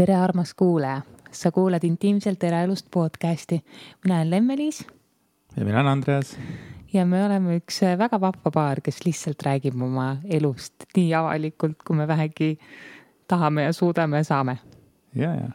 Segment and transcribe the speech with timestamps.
[0.00, 3.60] tere, armas kuulaja, sa kuulad Intiimselt eraelust podcasti.
[4.04, 4.86] mina olen Lemme-Liis.
[5.56, 6.38] ja mina olen Andreas.
[6.92, 11.96] ja me oleme üks väga vahva paar, kes lihtsalt räägib oma elust nii avalikult, kui
[11.96, 12.58] me vähegi
[13.28, 14.56] tahame ja suudame ja saame.
[15.14, 15.50] ja, ja,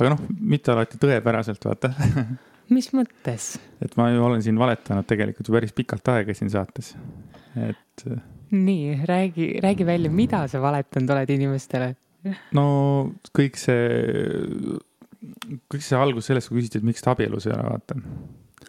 [0.00, 1.92] aga noh, mitte alati tõepäraselt, vaata
[2.74, 3.46] mis mõttes?
[3.80, 6.96] et ma ju olen siin valetanud tegelikult ju päris pikalt aega siin saates,
[7.54, 8.10] et.
[8.50, 11.94] nii, räägi, räägi välja, mida sa valetanud oled inimestele
[12.56, 12.66] no
[13.36, 13.86] kõik see,
[15.70, 17.98] kõik see algus sellest, kui küsiti, et miks te abielus ei ole, vaata.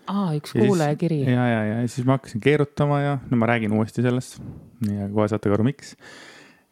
[0.06, 1.22] aa, üks kuulajakiri.
[1.28, 4.42] ja, ja, ja siis ma hakkasin keerutama ja no ma räägin uuesti sellest.
[4.88, 5.96] ja kohe saate ka aru, miks.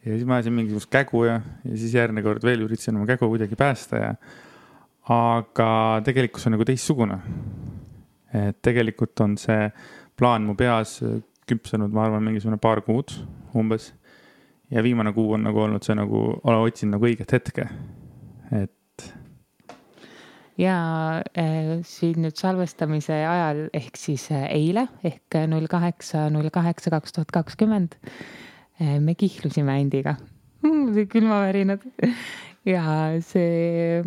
[0.06, 3.30] ja siis ma ajasin mingisugust kägu ja, ja siis järgmine kord veel üritasin oma kägu
[3.34, 4.12] kuidagi päästa ja.
[5.14, 5.70] aga
[6.06, 7.22] tegelikkus on nagu teistsugune.
[8.36, 9.72] et tegelikult on see
[10.18, 11.00] plaan mu peas
[11.48, 13.14] küpsenud, ma arvan, mingisugune paar kuud
[13.58, 13.94] umbes
[14.72, 17.68] ja viimane kuu on nagu olnud see nagu, olen otsinud nagu õiget hetke,
[18.56, 19.06] et.
[20.60, 20.78] ja
[21.38, 27.16] äh, siin nüüd salvestamise ajal ehk siis äh, eile ehk null kaheksa, null kaheksa, kaks
[27.16, 28.00] tuhat kakskümmend.
[28.82, 30.18] Äh, me kihlusime Andiga
[31.12, 31.84] külmavärinad
[32.68, 32.84] ja
[33.24, 34.02] see,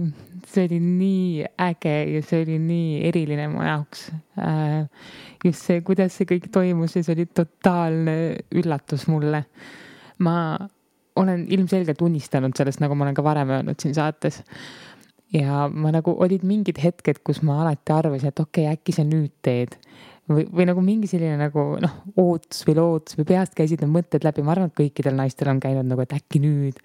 [0.47, 4.11] see oli nii äge ja see oli nii eriline mu jaoks.
[5.45, 8.17] just see, kuidas see kõik toimus ja see oli totaalne
[8.61, 9.47] üllatus mulle
[10.25, 10.37] ma
[11.21, 14.43] olen ilmselgelt unistanud sellest, nagu ma olen ka varem öelnud siin saates.
[15.33, 19.05] ja ma nagu, olid mingid hetked, kus ma alati arvasin, et okei okay,, äkki sa
[19.07, 19.77] nüüd teed.
[20.31, 24.27] või, või nagu mingi selline nagu noh, ootus või lootus või peast käisid need mõtted
[24.27, 26.81] läbi, ma arvan, et kõikidel naistel on käinud nagu, et äkki nüüd.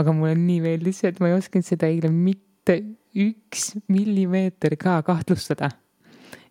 [0.00, 2.80] aga mulle nii meeldis see, et ma ei osanud seda eile mitte
[3.14, 5.70] üks millimeeter ka kahtlustada.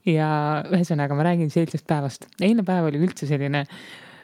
[0.06, 0.30] ja
[0.70, 3.66] ühesõnaga, ma räägin sellisest päevast, eilne päev oli üldse selline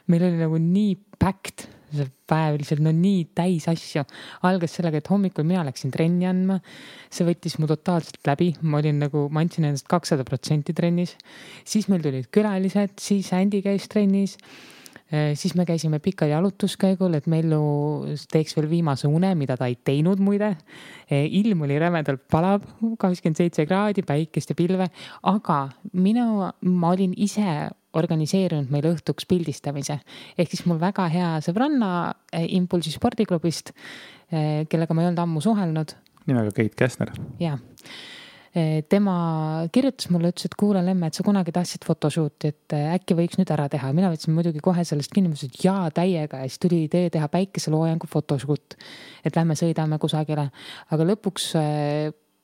[0.06, 4.04] meil oli nagu nii packed see päev lihtsalt no nii täis asju.
[4.46, 6.60] algas sellega, et hommikul mina läksin trenni andma.
[7.10, 11.16] see võttis mu totaalselt läbi, ma olin nagu, ma andsin endast kakssada protsenti trennis.
[11.64, 14.36] siis meil tulid külalised, siis Andy käis trennis
[15.10, 19.76] äh, siis me käisime pikal jalutuskäigul, et Mellu teeks veel viimase une, mida ta ei
[19.76, 20.54] teinud muide.
[21.10, 22.62] Äh, ilm oli rämedalt palav,
[22.98, 24.90] kakskümmend seitse kraadi, päikest ja pilve,
[25.26, 25.60] aga
[25.92, 29.98] mina, ma olin ise organiseerinud meile õhtuks pildistamise.
[30.38, 31.90] ehk siis mul väga hea sõbranna
[32.32, 33.72] eh, Impulsi spordiklubist,
[34.30, 35.96] eh, kellega ma ei olnud ammu suhelnud.
[36.26, 37.10] nimega Keit Käsner.
[37.40, 37.56] ja,
[38.54, 43.18] eh, tema kirjutas mulle, ütles, et kuule, Lemme, et sa kunagi tahtsid photoshoot'i, et äkki
[43.18, 43.92] võiks nüüd ära teha.
[43.92, 47.10] mina võtsin muidugi kohe sellest kinni, ma ütlesin, et jaa, täiega ja siis tuli idee
[47.10, 48.78] teha päikeseloojangu photoshoot.
[49.24, 50.50] et lähme sõidame kusagile,
[50.90, 51.54] aga lõpuks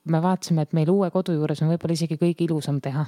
[0.07, 3.07] me vaatasime, et meil uue kodu juures on võib-olla isegi kõige ilusam teha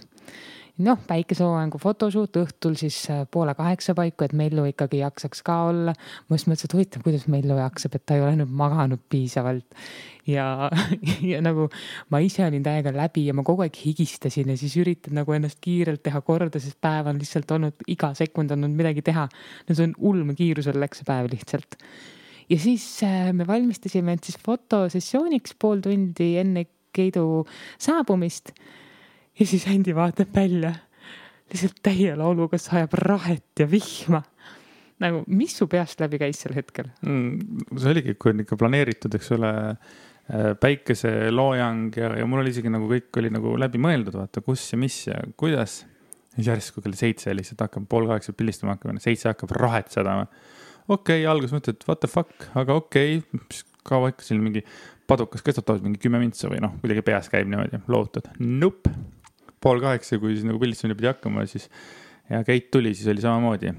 [0.85, 5.95] noh, päikeseloojangu photoshoot õhtul siis äh, poole kaheksa paiku, et Mellu ikkagi jaksaks ka olla.
[6.29, 9.67] ma just mõtlesin, et huvitav, kuidas Mellu jaksab, et ta ei ole nüüd maganud piisavalt.
[10.29, 10.71] ja,
[11.33, 11.69] ja nagu
[12.15, 15.59] ma ise olin täiega läbi ja ma kogu aeg higistasin ja siis üritan nagu ennast
[15.65, 19.29] kiirelt teha korda, sest päev on lihtsalt olnud, iga sekund on olnud midagi teha.
[19.69, 21.79] no see on ulmekiirusel läks see päev lihtsalt.
[22.49, 26.69] ja siis äh, me valmistasime end siis fotosessiooniks pool tundi enne
[26.99, 27.45] Keidu
[27.79, 28.55] saabumist
[29.39, 30.75] ja siis Andi vaatab välja
[31.49, 34.23] lihtsalt täie lauluga sajab rahet ja vihma.
[34.99, 37.63] nagu, mis su peast läbi käis sel hetkel mm,?
[37.79, 42.73] see oligi, kui on ikka planeeritud, eks ole, äh, päikeseloojang ja, ja mul oli isegi
[42.73, 45.81] nagu kõik oli nagu läbi mõeldud, vaata, kus ja mis ja kuidas.
[46.35, 50.27] ja siis järsku kell seitse lihtsalt hakkab pool kaheksa pildistama hakkama, seitse hakkab rahet sadama.
[50.89, 54.67] okei okay,, alguses mõtled, what the fuck, aga okei okay,, kaua ikka siin mingi
[55.09, 58.91] padukas kestab tavaliselt mingi kümme mintsa või noh, kuidagi peas käib niimoodi, lootad, nope
[59.61, 61.69] pool kaheksa, kui siis nagu pildistamine pidi hakkama, siis
[62.31, 63.73] ja Keit tuli, siis oli samamoodi.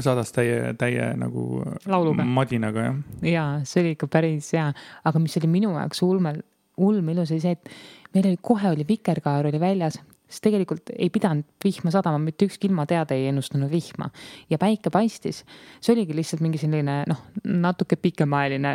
[0.00, 2.24] saadas täie, täie nagu Lauluga.
[2.24, 2.96] madinaga jah.
[3.22, 4.72] ja see oli ikka päris hea,
[5.04, 6.42] aga mis oli minu jaoks ulmel,
[6.76, 7.70] ulm ilus oli see, et
[8.14, 12.68] meil oli kohe oli vikerkaar oli väljas sest tegelikult ei pidanud vihma sadama, mitte ükski
[12.68, 14.10] ilmateade ei ennustanud vihma
[14.50, 15.44] ja päike paistis.
[15.80, 18.74] see oligi lihtsalt mingi selline noh, natuke pikemaajaline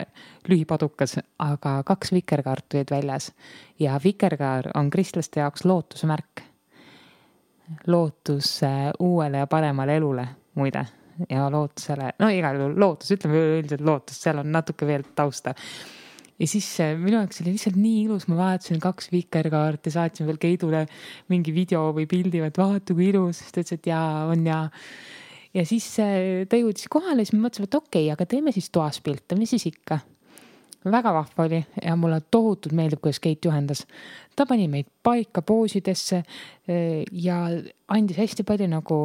[0.49, 3.31] lühipadukas, aga kaks vikerkaart olid väljas
[3.79, 6.43] ja vikerkaar on kristlaste jaoks lootuse märk.
[7.87, 8.61] lootus
[8.99, 10.85] uuele ja paremale elule muide
[11.29, 15.53] ja lootusele, no igal juhul lootus, ütleme üleüldiselt lootus, seal on natuke veel tausta
[16.39, 20.39] ja siis äh, minu jaoks oli lihtsalt nii ilus, ma vaatasin kaks vikerkaarti, saatsin veel
[20.41, 20.85] Keidule
[21.31, 24.63] mingi video või pildi, et vaata kui ilus, siis ta ütles, et jaa, on ja.
[25.53, 28.71] ja siis äh, ta jõudis kohale, siis me mõtlesime, et okei okay,, aga teeme siis
[28.73, 30.01] toas pilte, mis siis ikka.
[30.83, 33.85] väga vahva oli ja mulle tohutult meeldib, kuidas Keit juhendas.
[34.35, 37.45] ta pani meid paika poosidesse äh, ja
[37.87, 39.03] andis hästi palju nagu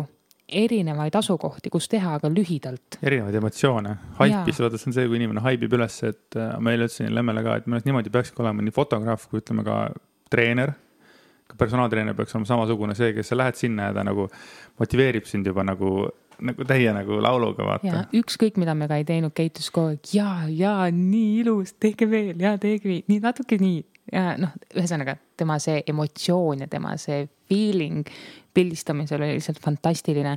[0.49, 2.99] erinevaid asukohti, kus teha, aga lühidalt.
[3.03, 6.89] erinevaid emotsioone, haipis, vaata, see on see, kui inimene haibib üles, et äh, ma eile
[6.89, 9.81] ütlesin Lemmele ka, et minu arust niimoodi peakski olema nii fotograaf kui ütleme ka
[10.33, 10.75] treener.
[11.49, 14.29] ka personaaltreener peaks olema samasugune see, kes sa lähed sinna ja ta nagu
[14.81, 16.09] motiveerib sind juba nagu
[16.39, 18.05] nagu täie nagu lauluga, vaata.
[18.15, 22.07] ükskõik, mida me ka ei teinud, Keit ütles kogu aeg ja, ja nii ilus, tehke
[22.11, 23.81] veel ja tehke nii, natuke nii
[24.13, 28.07] ja noh, ühesõnaga tema see emotsioon ja tema see feeling
[28.59, 30.37] pildistamisel oli lihtsalt fantastiline.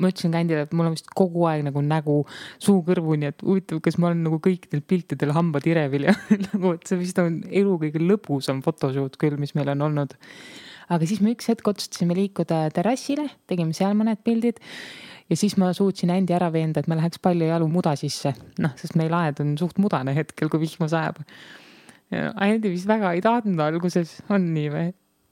[0.00, 2.22] ma ütlesin Kändile, et mul on vist kogu aeg nagu nägu
[2.56, 6.14] suu kõrvuni, et huvitav, kas ma olen nagu kõikidel piltidel hambad irevil ja
[6.46, 10.16] nagu, et see vist on elu kõige lõbusam photoshoot küll, mis meil on olnud.
[10.88, 14.64] aga siis me üks hetk otsustasime liikuda terrassile, tegime seal mõned pildid
[15.30, 18.32] ja siis ma suutsin Andy ära veenda, et me läheks palju jalu muda sisse,
[18.62, 21.20] noh, sest meil aed on suht mudane hetkel, kui vihma sajab.
[22.10, 24.88] Andy vist väga ei tahtnud alguses, on nii või?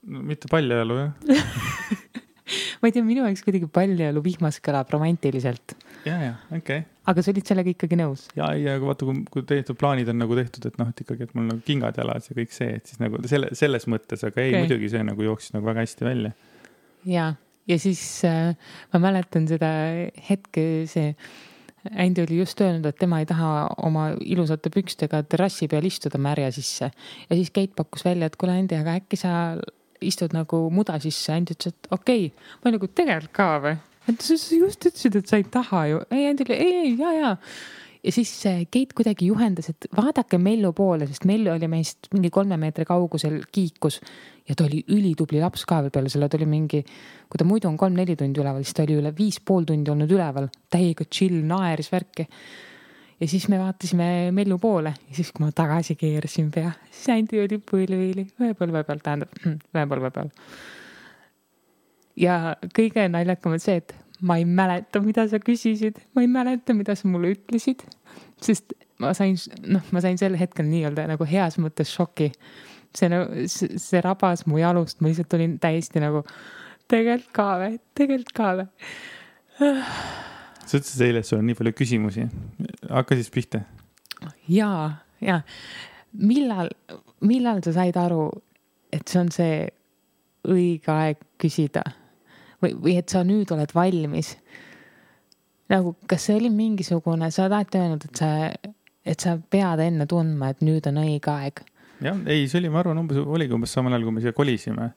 [0.09, 1.39] Mitte paljajalu jah
[2.81, 5.75] ma ei tea, minu jaoks kuidagi paljajalu vihmas kõlab romantiliselt.
[6.07, 6.87] ja, ja okei okay..
[7.11, 8.29] aga sa olid sellega ikkagi nõus?
[8.39, 11.35] ja, ja vaata, kui, kui tehtud plaanid on nagu tehtud, et noh, et ikkagi, et
[11.39, 14.55] mul nagu kingad jalas ja kõik see, et siis nagu selle, selles mõttes, aga ei
[14.55, 16.33] okay., muidugi see nagu jooksis nagu väga hästi välja.
[17.09, 17.29] ja,
[17.69, 18.55] ja siis äh,
[18.95, 19.71] ma mäletan seda
[20.31, 21.13] hetke, see
[21.89, 26.51] Andy oli just öelnud, et tema ei taha oma ilusate pükstega terrassi peal istuda märja
[26.53, 26.91] sisse.
[26.91, 29.33] ja siis Keit pakkus välja, et kuule Andy, aga äkki sa
[30.05, 31.33] istud nagu muda sisse.
[31.35, 32.55] Andy ütles, et okei okay.
[32.65, 33.75] ma nagu tegelikult ka või.
[34.09, 36.01] et sa just ütlesid, et sa ei taha ju.
[36.11, 37.37] ei, Andy oli ei, ei, ja, ja
[38.05, 38.31] ja siis
[38.71, 43.41] Keit kuidagi juhendas, et vaadake Mellu poole, sest Mellu oli meist mingi kolme meetri kaugusel
[43.53, 44.01] kiikus.
[44.49, 46.81] ja ta oli ülitubli laps ka veel peale selle, ta oli mingi,
[47.29, 50.09] kui ta muidu on kolm-neli tundi üleval, siis ta oli üle viis pool tundi olnud
[50.15, 52.25] üleval, täiega chill, naeris värki.
[53.21, 57.41] Ja siis me vaatasime Mellu poole ja siis, kui ma tagasi keerasin pea, siis Andi
[57.43, 60.31] oli põlvili, ühe põlve peal, tähendab ühe põlve peal.
[62.17, 66.75] ja kõige naljakam on see, et ma ei mäleta, mida sa küsisid, ma ei mäleta,
[66.75, 67.85] mida sa mulle ütlesid.
[68.43, 69.37] sest ma sain,
[69.67, 72.33] noh, ma sain sel hetkel nii-öelda nagu heas mõttes šoki.
[72.97, 73.11] see,
[73.47, 76.25] see, see rabas mu jalust, ma lihtsalt olin täiesti nagu
[76.89, 78.67] tegelikult ka või, tegelikult ka või.
[80.69, 82.29] sa ütlesid eile, et sul on nii palju küsimusi.
[82.91, 83.63] hakka siis pihta.
[84.49, 84.73] ja,
[85.21, 85.41] ja
[86.13, 86.71] millal,
[87.21, 88.29] millal sa said aru,
[88.93, 89.57] et see on see
[90.49, 91.83] õige aeg küsida
[92.63, 94.35] või, või et sa nüüd oled valmis.
[95.69, 98.31] nagu, kas see oli mingisugune, sa oled alati öelnud, et sa,
[99.05, 101.63] et sa pead enne tundma, et nüüd on õige aeg.
[102.05, 104.93] jah, ei, see oli, ma arvan, umbes, oligi umbes samal ajal, kui me siia kolisime.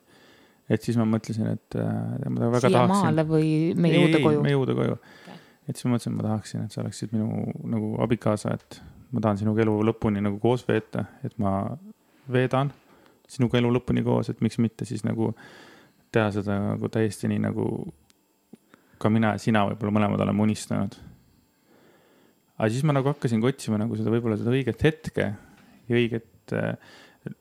[0.72, 2.96] et siis ma mõtlesin, et äh, ma väga siia tahaksin.
[2.96, 4.44] maale või me jõuda koju?
[4.46, 5.00] me jõuda koju.
[5.72, 8.82] Et siis ma mõtlesin, et ma tahaksin, et sa oleksid minu nagu abikaasa, et
[9.16, 11.56] ma tahan sinuga elu lõpuni nagu koos veeta, et ma
[12.32, 12.72] veedan
[13.32, 15.32] sinuga elu lõpuni koos, et miks mitte siis nagu
[16.12, 17.68] teha seda nagu täiesti nii, nagu
[19.02, 20.98] ka mina ja sina võib-olla mõlemad oleme unistanud.
[22.58, 25.32] aga siis ma nagu hakkasingi otsima nagu seda, võib-olla seda õiget hetke
[25.88, 26.76] ja õiget äh,.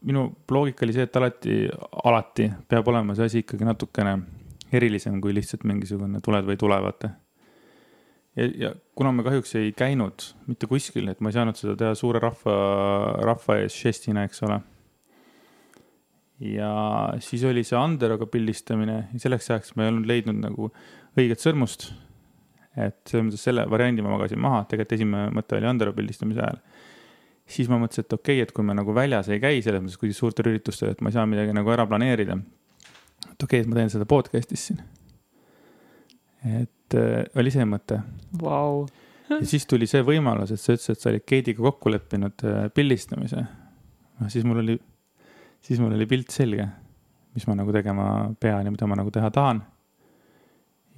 [0.05, 1.57] minu loogika oli see, et alati,
[2.05, 4.19] alati peab olema see asi ikkagi natukene
[4.73, 7.15] erilisem kui lihtsalt mingisugune tuled või tule, vaata.
[8.37, 11.95] Ja, ja kuna me kahjuks ei käinud mitte kuskil, et ma ei saanud seda teha
[11.99, 12.59] suure rahva,
[13.27, 14.61] rahva ees žestina, eks ole
[16.41, 16.71] ja
[17.21, 20.71] siis oli see Anderoga pildistamine ja selleks ajaks ma ei olnud leidnud nagu
[21.19, 21.91] õiget sõrmust.
[22.77, 26.61] et selles mõttes selle variandi ma magasin maha, tegelikult esimene mõte oli Andero pildistamise ajal.
[27.51, 30.01] siis ma mõtlesin, et okei okay,, et kui me nagu väljas ei käi, selles mõttes
[30.01, 32.39] kuigi suurtel üritustel, et ma ei saa midagi nagu ära planeerida.
[32.39, 34.81] et okei okay,, et ma teen seda podcast'is siin.
[36.47, 38.01] Et äh, oli see mõte
[38.41, 38.85] wow.
[39.31, 42.63] ja siis tuli see võimalus, et sa ütlesid, et sa olid Keidiga kokku leppinud äh,
[42.75, 43.45] pildistamise.
[44.21, 44.79] noh, siis mul oli
[45.61, 46.67] siis mul oli pilt selge,
[47.35, 48.07] mis ma nagu tegema
[48.41, 49.63] pean ja mida ma nagu teha tahan.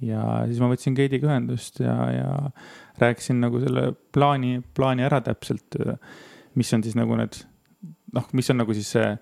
[0.03, 2.29] ja siis ma võtsin Keidiga ühendust ja, ja
[3.01, 5.77] rääkisin nagu selle plaani, plaani ära täpselt.
[6.55, 7.39] mis on siis nagu need,
[8.13, 9.13] noh, mis on nagu siis see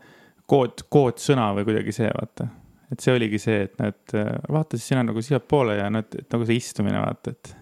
[0.50, 2.50] kood, koodsõna või kuidagi see, vaata.
[2.92, 4.14] Et see oligi see, et näed,
[4.52, 7.54] vaata siis sina nagu siiapoole ja et nagu see istumine, vaata, et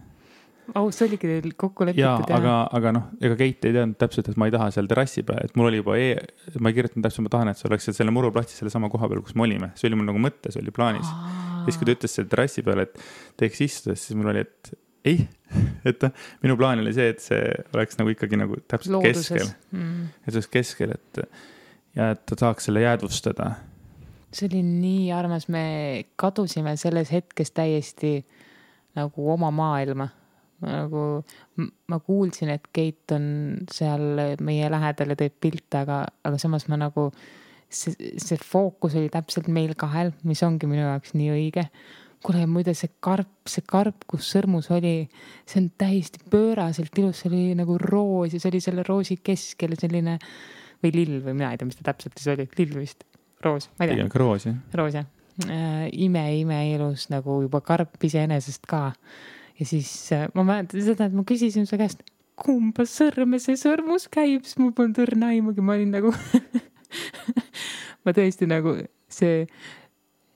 [0.76, 2.04] oh, see oligi teil kokku lepitud?
[2.04, 5.24] jaa, aga, aga noh, ega Keit ei teadnud täpselt, et ma ei taha seal terrassi
[5.28, 6.12] peal, et mul oli juba e,
[6.60, 9.38] ma ei kirjutanud täpselt, ma tahan, et sa oleksid selle muruplatsis sellesama koha peal, kus
[9.40, 11.10] me olime, see oli mul nagu mõttes, oli plaanis.
[11.10, 13.02] ja siis, kui ta ütles selle terrassi peal, et
[13.40, 14.74] teeks istuda, siis mul oli, et
[15.10, 15.24] ei,
[15.90, 16.10] et
[16.44, 17.46] minu plaan oli see, et see
[17.76, 19.30] oleks nagu ikkagi nagu täpselt Looduses.
[19.30, 20.12] keskel mm..
[20.24, 21.24] et see oleks keskel, et
[21.98, 23.54] ja et ta saaks selle jäädvustada.
[24.32, 28.20] See oli nii armas, me kadusime selles hetkes täiesti
[28.98, 30.10] nagu oma maailma
[30.66, 31.04] nagu
[31.88, 33.26] ma kuulsin, et Keit on
[33.72, 37.10] seal meie lähedal ja teeb pilte, aga, aga samas ma nagu,
[37.72, 41.68] see, see fookus oli täpselt meil kahel, mis ongi minu jaoks nii õige.
[42.20, 45.08] kuule muide see karp, see karp, kus sõrmus oli,
[45.48, 49.78] see on täiesti pööraselt ilus, see oli nagu roos ja see oli selle roosi keskel
[49.80, 50.18] selline
[50.84, 53.08] või lill või mina ei tea, mis ta täpselt siis oli, lill vist,
[53.46, 53.96] roos, ma ei tea.
[53.96, 54.60] pigem ikka roos jah.
[54.74, 55.08] roos jah
[55.48, 55.90] äh,.
[56.06, 58.94] ime, imeilus nagu juba karp iseenesest ka.
[59.60, 62.04] ja siis äh, ma mäletan seda, et ma küsisin su käest,
[62.40, 66.14] kumba sõrme see sõrmus käib, siis mul polnud õrna aimugi, ma olin nagu
[68.04, 68.78] ma tõesti nagu
[69.12, 69.44] see,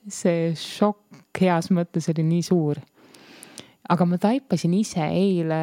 [0.08, 2.82] see šokk heas mõttes oli nii suur.
[3.90, 5.62] aga ma taipasin ise eile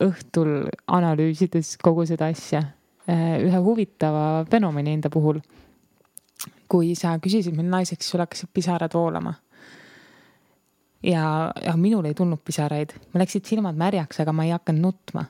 [0.00, 2.62] õhtul analüüsides kogu seda asja
[3.10, 5.40] äh, ühe huvitava fenomeni enda puhul.
[6.68, 9.34] Kui sa küsisid mind naiseks, sul hakkasid pisarad voolama.
[11.02, 15.24] ja, ja minul ei tulnud pisaraid, mul läksid silmad märjaks, aga ma ei hakanud nutma.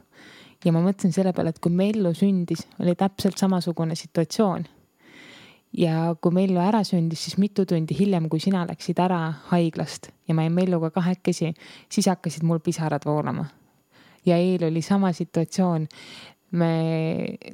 [0.64, 4.66] ja ma mõtlesin selle peale, et kui Mellu sündis, oli täpselt samasugune situatsioon
[5.76, 10.34] ja kui Mellu ära sündis, siis mitu tundi hiljem, kui sina läksid ära haiglast ja
[10.34, 11.52] ma jäin Melluga kahekesi,
[11.90, 13.46] siis hakkasid mul pisarad voolama.
[14.26, 15.86] ja eile oli sama situatsioon.
[16.58, 16.70] Me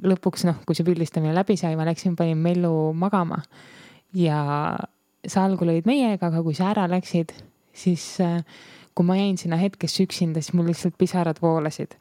[0.04, 3.42] lõpuks noh, kui see pildistamine läbi sai, ma läksin, panin Mellu magama
[4.16, 4.38] ja
[5.26, 7.34] sa algul olid meiega, aga kui sa ära läksid,
[7.76, 8.40] siis äh,
[8.96, 11.98] kui ma jäin sinna hetkesse üksinda, siis mul lihtsalt pisarad voolasid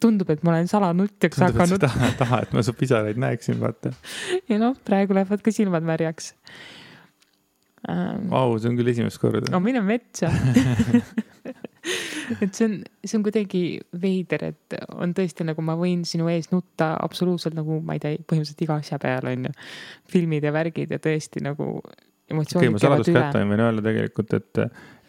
[0.00, 1.80] tundub, et ma olen salanutjaks hakanud.
[1.80, 3.92] taha, taha, et ma su pisaraid näeksin, vaata.
[4.50, 6.34] ja noh, praegu lähevad ka silmad märjaks
[7.88, 8.28] ähm,.
[8.32, 9.48] Vau, see on küll esimest korda.
[9.52, 10.28] no mine metsa
[12.42, 13.62] et see on, see on kuidagi
[14.02, 18.18] veider, et on tõesti nagu ma võin sinu ees nutta absoluutselt nagu ma ei tea,
[18.22, 19.54] põhimõtteliselt iga asja peale onju.
[20.12, 21.80] filmid ja värgid ja tõesti nagu
[22.30, 24.62] emotsioonid okay, ma saladuskättaja võin öelda tegelikult, et,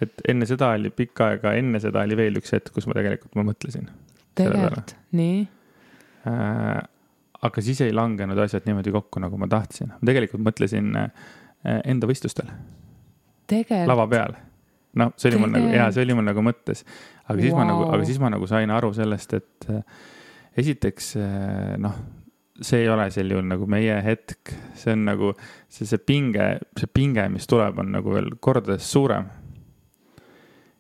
[0.06, 3.34] et enne seda oli pikka aega, enne seda oli veel üks hetk, kus ma tegelikult,
[3.40, 3.90] ma mõtlesin
[4.38, 5.42] tegelikult, nii
[6.30, 6.84] äh,.
[7.48, 9.94] aga siis ei langenud asjad niimoodi kokku, nagu ma tahtsin.
[9.96, 11.10] ma tegelikult mõtlesin äh,
[11.86, 12.52] enda võistlustel.
[13.90, 14.38] lava peal.
[14.98, 16.84] Noh, see oli mul nagu, jaa, see oli mul nagu mõttes.
[17.26, 17.62] aga siis wow.
[17.62, 20.06] ma nagu, aga siis ma nagu sain aru sellest, et äh,
[20.64, 21.98] esiteks äh, noh
[22.62, 25.34] see ei ole sel juhul nagu meie hetk, see on nagu
[25.70, 26.48] see, see pinge,
[26.80, 29.28] see pinge, mis tuleb, on nagu veel kordades suurem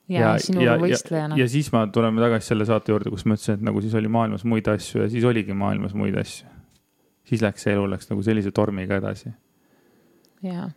[0.07, 1.37] ja, ja sinule võistlejana.
[1.39, 4.11] ja siis ma tuleme tagasi selle saate juurde, kus ma ütlesin, et nagu siis oli
[4.11, 6.49] maailmas muid asju ja siis oligi maailmas muid asju.
[7.27, 9.33] siis läks see elu läks nagu sellise tormiga edasi.
[10.47, 10.69] jaa.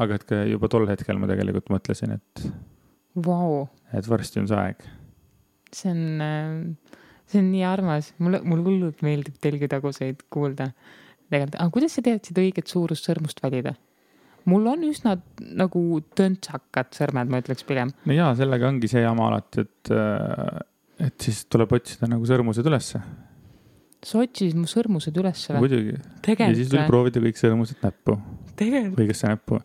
[0.00, 2.44] Aga et ka juba tol hetkel ma tegelikult mõtlesin, et
[3.26, 3.66] wow..
[3.96, 4.88] et varsti on see aeg.
[5.74, 6.72] see on,
[7.30, 10.70] see on nii armas, mulle, mulle hullult meeldib telgitaguseid kuulda.
[11.28, 13.76] tegelikult, aga kuidas sa teadsid õiget suurust sõrmust valida?
[14.48, 15.16] mul on üsna
[15.60, 15.82] nagu
[16.16, 17.92] töntsakad sõrmed, ma ütleks pigem.
[18.08, 20.62] no jaa, sellega ongi see jama alati, et, äh,
[21.10, 23.02] et siis tuleb otsida nagu sõrmused ülesse.
[24.00, 25.66] sa otsisid mu sõrmused ülesse või?
[25.66, 25.98] muidugi.
[26.32, 28.16] ja siis tuli proovida kõik sõrmused näppu
[28.60, 29.58] õigesse näppu.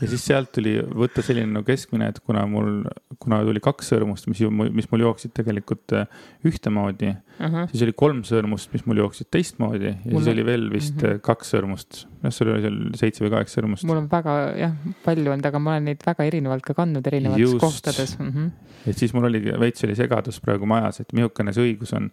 [0.00, 2.82] ja siis sealt tuli võtta selline no keskmine, et kuna mul,
[3.22, 4.42] kuna tuli kaks sõrmust, mis,
[4.76, 7.70] mis mul jooksid tegelikult äh, ühtemoodi uh, -huh.
[7.72, 10.20] siis oli kolm sõrmust, mis mul jooksid teistmoodi ja mul...
[10.20, 11.16] siis oli veel vist uh mhm.
[11.16, 11.24] -huh.
[11.28, 12.04] kaks sõrmust.
[12.22, 13.88] jah, sul oli seal seitse või kaheksa sõrmust.
[13.88, 17.42] mul on väga jah, palju olnud, aga ma olen neid väga erinevalt ka kandnud erinevates
[17.42, 17.60] Just.
[17.60, 18.26] kohtades uh.
[18.26, 18.50] -huh.
[18.86, 22.10] et siis mul oligi veits oli segadus praegu majas, et mihukene see õigus on.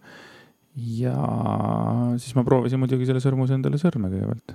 [0.76, 1.16] ja
[2.16, 4.54] siis ma proovisin muidugi selle sõrmuse endale sõrme kõigepealt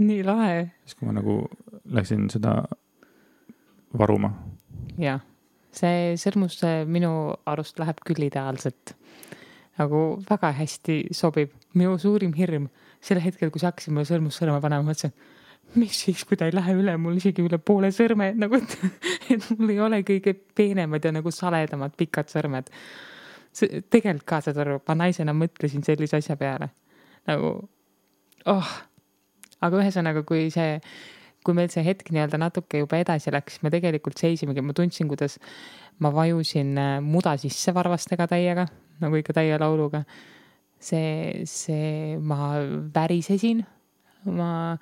[0.00, 0.70] nii lahe.
[0.84, 1.42] siis, kui ma nagu
[1.90, 2.54] läksin seda
[3.98, 4.32] varuma.
[5.00, 5.20] jah,
[5.74, 7.12] see sõrmus minu
[7.48, 8.94] arust läheb küll ideaalselt.
[9.78, 11.52] nagu väga hästi sobib.
[11.74, 12.68] minu suurim hirm
[13.00, 15.14] sel hetkel, kui sa hakkasid mulle sõrmust sõrme panema, mõtlesin,
[15.80, 18.76] mis siis, kui ta ei lähe üle mul isegi üle poole sõrme, nagu et,
[19.30, 22.68] et mul ei ole kõige peenemad ja nagu saledamad pikad sõrmed.
[23.90, 26.70] tegelikult ka saad aru, ma naisena mõtlesin sellise asja peale
[27.28, 27.50] nagu
[28.46, 28.70] oh
[29.64, 30.78] aga ühesõnaga, kui see,
[31.44, 35.38] kui meil see hetk nii-öelda natuke juba edasi läks, me tegelikult seisimegi, ma tundsin, kuidas
[36.00, 38.66] ma vajusin äh, muda sisse varvastega täiega,
[39.00, 40.04] nagu ikka täie lauluga.
[40.80, 42.54] see, see, ma
[42.94, 43.58] värisesin,
[44.32, 44.78] ma,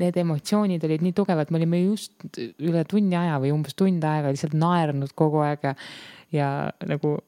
[0.00, 4.32] need emotsioonid olid nii tugevad, me olime just üle tunni aja või umbes tund aega
[4.32, 5.74] lihtsalt naernud kogu aeg ja,
[6.34, 6.48] ja
[6.88, 7.18] nagu,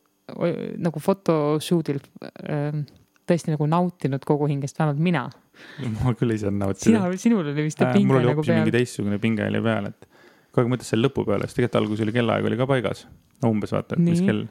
[0.80, 2.80] nagu photoshoot'il äh,
[3.26, 5.26] tõesti nagu nautinud kogu hingest, vähemalt mina
[5.96, 6.84] ma küll ei saanud nautida.
[6.88, 8.60] sina, sinul oli vist äh, pinge mul oli nagu peal.
[8.60, 10.08] mingi teistsugune pinge oli peal, et
[10.50, 13.04] kogu aeg mõtles selle lõpu peale, sest tegelikult alguses oli kellaaeg oli ka paigas.
[13.46, 14.46] umbes vaata, et mis kell.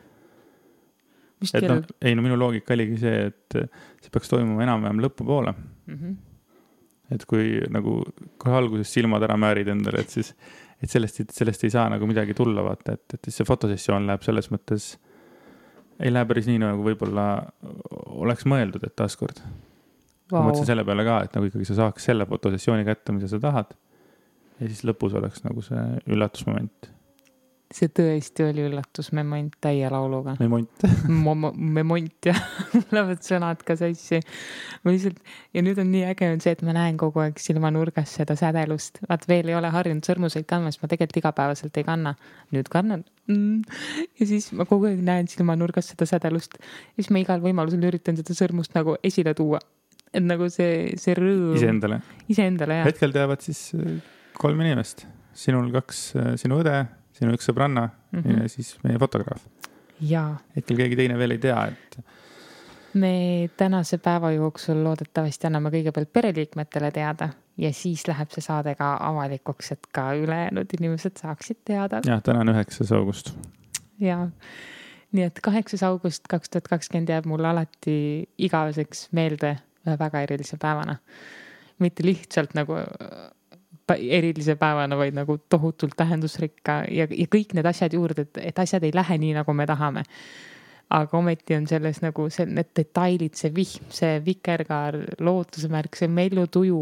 [1.43, 1.71] mis kell?
[1.71, 3.57] noh, ei no minu loogika oligi see, et
[4.03, 5.95] see peaks toimuma enam-vähem lõpupoole mm.
[5.95, 6.13] -hmm.
[7.15, 7.97] et kui nagu
[8.41, 10.33] kohe alguses silmad ära määrid endale, et siis,
[10.81, 14.51] et sellest, sellest ei saa nagu midagi tulla, vaata, et, et see fotosessioon läheb selles
[14.53, 14.95] mõttes
[15.99, 17.27] ei lähe päris nii, nagu võib-olla
[18.19, 19.39] oleks mõeldud, et taaskord
[20.31, 20.39] wow..
[20.39, 23.41] ma mõtlesin selle peale ka, et nagu ikkagi sa saaks selle fotosessiooni kätte, mida sa
[23.43, 23.73] tahad.
[24.59, 26.93] ja siis lõpus oleks nagu see üllatusmoment
[27.73, 30.35] see tõesti oli üllatusmement täie lauluga.
[30.39, 30.85] memont
[31.79, 32.39] memont jah,
[32.93, 34.21] lähevad sõnad ka sassi.
[34.83, 35.19] ma lihtsalt
[35.55, 39.01] ja nüüd on nii äge on see, et ma näen kogu aeg silmanurgas seda sädelust.
[39.09, 42.15] vaat veel ei ole harjunud sõrmuseid kandma, sest ma tegelikult igapäevaselt ei kanna.
[42.55, 43.63] nüüd kannan mm..
[44.19, 46.59] ja siis ma kogu aeg näen silmanurgas seda sädelust.
[46.61, 49.59] ja siis ma igal võimalusel üritan seda sõrmust nagu esile tuua.
[50.15, 51.55] Et nagu see, see rõõm.
[51.59, 52.01] iseendale.
[52.31, 52.91] iseendale jah.
[52.91, 53.97] hetkel teavad siis äh,
[54.39, 56.79] kolm inimest, sinul kaks, äh, sinu õde
[57.15, 58.43] sinu üks sõbranna mm -hmm.
[58.43, 59.45] ja siis meie fotograaf.
[60.55, 61.99] hetkel keegi teine veel ei tea, et.
[62.93, 68.97] me tänase päeva jooksul loodetavasti anname kõigepealt pereliikmetele teada ja siis läheb see saade ka
[68.99, 72.01] avalikuks, et ka ülejäänud inimesed saaksid teada.
[72.05, 73.31] jah, täna on üheksas august.
[73.99, 74.27] ja,
[75.11, 80.57] nii et kaheksas august kaks tuhat kakskümmend jääb mulle alati igaveseks meelde ühe väga erilise
[80.61, 80.97] päevana.
[81.79, 82.77] mitte lihtsalt nagu
[83.93, 88.83] erilise päevana, vaid nagu tohutult tähendusrikka ja, ja kõik need asjad juurde, et, et asjad
[88.83, 90.03] ei lähe nii, nagu me tahame.
[90.89, 96.07] aga ometi on selles nagu see, need detailid, see vihm, see vikerkaar, lootuse märk, see
[96.07, 96.81] mellutuju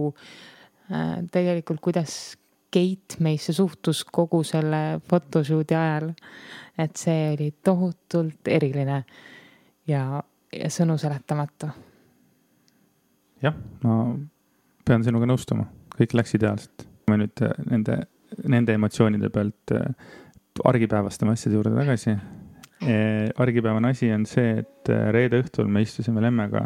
[0.92, 1.20] äh,.
[1.32, 2.38] tegelikult, kuidas
[2.74, 6.14] Keit meisse suhtus kogu selle photoshoot'i ajal.
[6.78, 9.04] et see oli tohutult eriline
[9.88, 11.70] ja, ja sõnu seletamatu.
[13.44, 14.00] Jah, ma
[14.88, 17.98] pean sinuga nõustuma, kõik läks ideaalselt me nüüd äh, nende,
[18.50, 19.92] nende emotsioonide pealt äh,
[20.70, 22.16] argipäevastame asjade juurde tagasi.
[22.84, 26.66] Äh, argipäevane asi on see, et reede õhtul me istusime Lemmega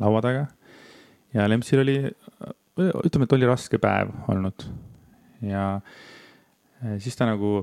[0.00, 0.46] laua taga
[1.36, 1.98] ja Lempsil oli,
[2.80, 4.64] ütleme, et oli raske päev olnud.
[5.44, 5.80] ja
[7.00, 7.60] siis ta nagu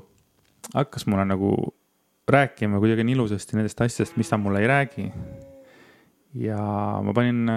[0.73, 1.49] hakkas mulle nagu
[2.29, 5.07] rääkima kuidagi nii ilusasti nendest asjadest, mis ta mulle ei räägi.
[6.45, 6.61] ja
[7.03, 7.49] ma panin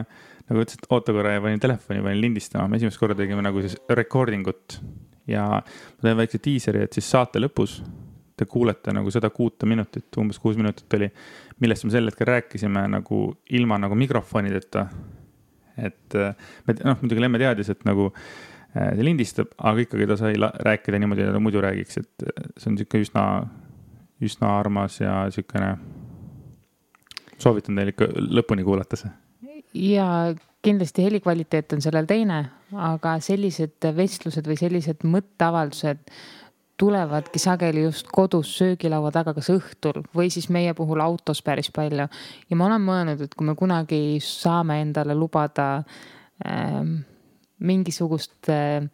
[0.51, 3.77] nagu ütlesid, oota korra ja panin telefoni, panin lindistama, me esimest korda tegime nagu siis
[3.95, 4.81] recording ut.
[5.31, 7.79] ja ma teen väikse diiseri, et siis saate lõpus
[8.41, 11.11] te kuulete nagu seda kuute minutit, umbes kuus minutit oli,
[11.63, 13.21] millest me sel hetkel rääkisime nagu
[13.59, 14.87] ilma nagu mikrofonideta.
[15.79, 16.35] et äh,
[16.67, 20.99] me, noh, muidugi Lemme teadis, et nagu äh, ta lindistab, aga ikkagi ta sai rääkida
[20.99, 23.25] niimoodi, nagu muidu räägiks, et äh, see on sihuke üsna,
[24.21, 25.77] üsna armas ja sihukene.
[27.39, 29.13] soovitan teil ikka lõpuni kuulata see
[29.75, 32.43] ja kindlasti helikvaliteet on sellel teine,
[32.77, 36.03] aga sellised vestlused või sellised mõtteavaldused
[36.81, 42.07] tulevadki sageli just kodus söögilaua taga, kas õhtul või siis meie puhul autos päris palju.
[42.51, 45.83] ja ma olen mõelnud, et kui me kunagi saame endale lubada
[46.47, 46.85] äh,
[47.59, 48.89] mingisugust äh,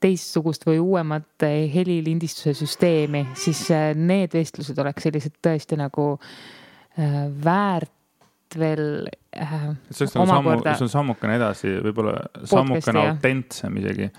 [0.00, 7.94] teistsugust või uuemat helilindistuse süsteemi, siis äh, need vestlused oleks sellised tõesti nagu äh, väärt
[8.58, 9.68] veel äh,.
[9.90, 10.72] see on omakorda...
[10.72, 12.16] sammu, see on sammukene edasi, võib-olla
[12.48, 14.10] sammukene autentsem isegi.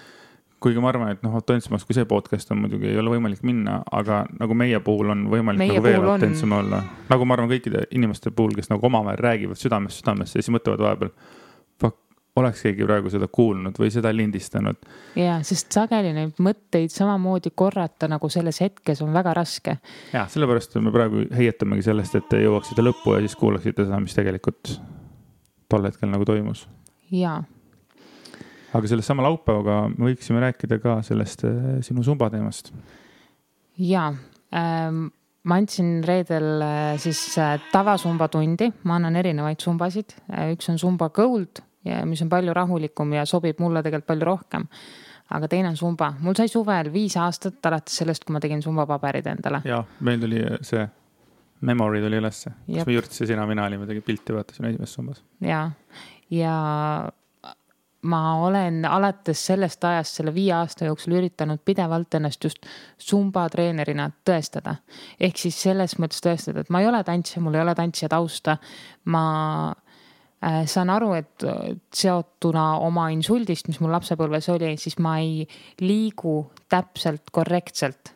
[0.60, 3.80] kuigi ma arvan, et noh, autentsemaks kui see podcast on muidugi ei ole võimalik minna,
[3.96, 6.65] aga nagu meie puhul on võimalik meie nagu veel autentsem on...
[6.65, 6.84] olla.
[7.10, 10.86] nagu ma arvan, kõikide inimeste puhul, kes nagu omavahel räägivad südamest südamesse ja siis mõtlevad
[10.86, 11.15] vahepeal
[12.39, 14.80] oleks keegi praegu seda kuulnud või seda lindistanud.
[15.19, 19.78] ja, sest sageli neid mõtteid samamoodi korrata nagu selles hetkes on väga raske.
[20.13, 24.17] ja sellepärast me praegu heietamegi sellest, et te jõuaksite lõppu ja siis kuulaksite seda, mis
[24.17, 24.80] tegelikult
[25.69, 26.65] tol hetkel nagu toimus.
[27.12, 27.38] ja.
[28.73, 32.73] aga sellest sama laupäevaga me võiksime rääkida ka sellest äh, sinu sumba teemast.
[33.78, 34.10] ja
[34.56, 35.08] ähm,
[35.43, 40.15] ma andsin reedel äh, siis äh, tavasumba tundi, ma annan erinevaid sumbasid,
[40.54, 44.68] üks on sumba gold ja mis on palju rahulikum ja sobib mulle tegelikult palju rohkem.
[45.30, 48.86] aga teine on sumba, mul sai suvel viis aastat alates sellest, kui ma tegin sumba
[48.89, 49.62] paberid endale.
[49.65, 50.88] ja meil tuli see
[51.62, 55.24] memory tuli ülesse, kus me Jürts ja sina, mina olime, tegime pilti, vaatasime esimeses sumbas.
[55.42, 55.70] ja,
[56.30, 56.58] ja
[58.02, 62.65] ma olen alates sellest ajast, selle viie aasta jooksul üritanud pidevalt ennast just
[62.98, 64.76] sumba treenerina tõestada.
[65.20, 68.58] ehk siis selles mõttes tõestada, et ma ei ole tantsija, mul ei ole tantsija tausta.
[69.06, 69.74] ma
[70.39, 71.43] saan aru, et
[71.95, 75.43] seotuna oma insuldist, mis mul lapsepõlves oli, siis ma ei
[75.84, 76.36] liigu
[76.71, 78.13] täpselt korrektselt.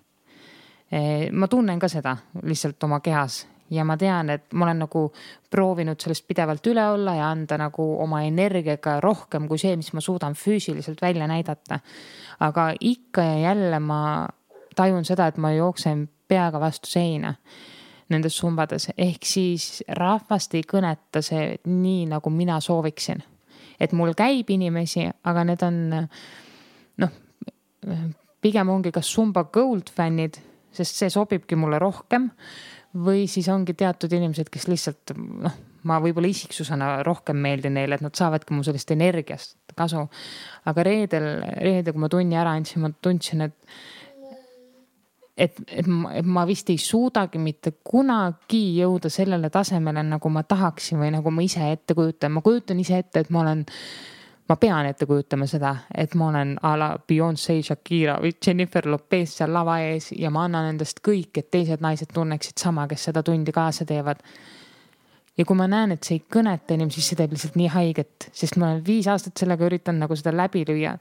[0.94, 5.04] Äh, ma tunnen ka seda lihtsalt oma kehas ja ma tean, et ma olen nagu
[5.52, 10.04] proovinud sellest pidevalt üle olla ja anda nagu oma energiaga rohkem kui see, mis ma
[10.04, 11.80] suudan füüsiliselt välja näidata.
[12.40, 14.28] aga ikka ja jälle ma
[14.76, 17.34] tajun seda, et ma jooksen peaga vastu seina
[18.14, 23.24] nendes sumbades, ehk siis rahvast ei kõneta see nii, nagu mina sooviksin.
[23.80, 25.80] et mul käib inimesi, aga need on
[27.04, 27.16] noh,
[28.42, 30.38] pigem ongi kas sumba gold fännid,
[30.74, 32.30] sest see sobibki mulle rohkem.
[32.94, 35.54] või siis ongi teatud inimesed, kes lihtsalt noh,
[35.90, 40.06] ma võib-olla isiksusena rohkem meeldin neile, et nad saavadki mu sellest energiast kasu.
[40.70, 43.58] aga reedel, reedel, kui ma tunni ära andsin, ma tundsin, et
[45.38, 50.44] et, et ma, et ma vist ei suudagi mitte kunagi jõuda sellele tasemele, nagu ma
[50.48, 52.32] tahaksin või nagu ma ise ette kujutan.
[52.32, 53.66] ma kujutan ise ette, et ma olen,
[54.50, 59.38] ma pean ette kujutama seda, et ma olen a la Beyonce, Shakira või Jennifer Lopez
[59.40, 63.24] seal lava ees ja ma annan endast kõik, et teised naised tunneksid sama, kes seda
[63.24, 64.22] tundi kaasa teevad
[65.38, 68.28] ja kui ma näen, et see ei kõneta inimesi, siis see teeb lihtsalt nii haiget,
[68.36, 70.94] sest ma olen viis aastat sellega üritanud nagu seda läbi lüüa.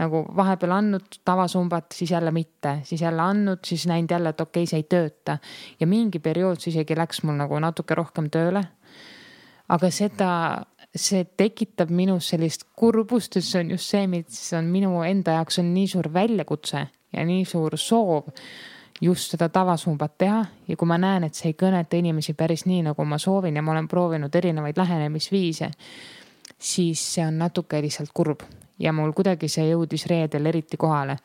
[0.00, 4.62] nagu vahepeal andnud tavasumbat, siis jälle mitte, siis jälle andnud, siis näinud jälle, et okei
[4.62, 5.38] okay,, see ei tööta.
[5.80, 8.64] ja mingi periood see isegi läks mul nagu natuke rohkem tööle.
[9.68, 10.30] aga seda,
[10.94, 15.58] see tekitab minus sellist kurbust, sest see on just see, mis on minu enda jaoks
[15.60, 18.32] on nii suur väljakutse ja nii suur soov
[19.02, 22.82] just seda tavasumbat teha ja kui ma näen, et see ei kõneta inimesi päris nii,
[22.90, 25.70] nagu ma soovin ja ma olen proovinud erinevaid lähenemisviise,
[26.58, 28.44] siis see on natuke lihtsalt kurb
[28.78, 31.18] ja mul kuidagi see jõudis reedel eriti kohale.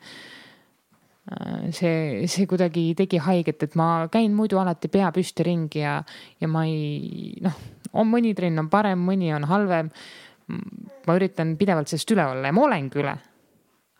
[1.70, 6.00] see, see kuidagi tegi haiget, et ma käin muidu alati pea püsti ringi ja,
[6.40, 7.58] ja ma ei noh,
[7.92, 9.90] on mõni trenn on parem, mõni on halvem.
[11.06, 13.12] ma üritan pidevalt sellest üle olla ja ma olengi üle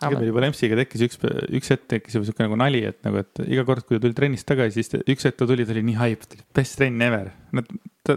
[0.00, 1.20] aga meil juba Lempsiga tekkis üks,
[1.58, 4.16] üks hetk tekkis juba sihuke nagu nali, et nagu, et iga kord, kui ta tuli
[4.16, 7.30] trennist tagasi, siis üks hetk ta tuli, ta oli nii hype, best trenn ever.
[7.56, 7.68] Nad,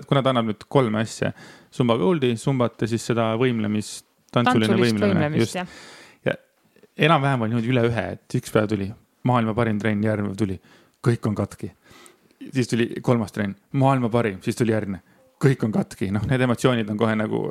[0.07, 1.33] kuna ta annab nüüd kolme asja,
[1.73, 5.59] Zumba Goldi, Zumbat ja siis seda võimlemist, tantsuline võimlemine, just.
[6.25, 6.35] ja
[7.09, 8.89] enam-vähem oli niimoodi üle ühe, et üks päev tuli
[9.27, 10.59] maailma parim trenn, järgmine päev tuli,
[11.03, 11.71] kõik on katki.
[12.51, 15.03] siis tuli kolmas trenn, maailma parim, siis tuli järgmine,
[15.43, 17.47] kõik on katki, noh, need emotsioonid on kohe nagu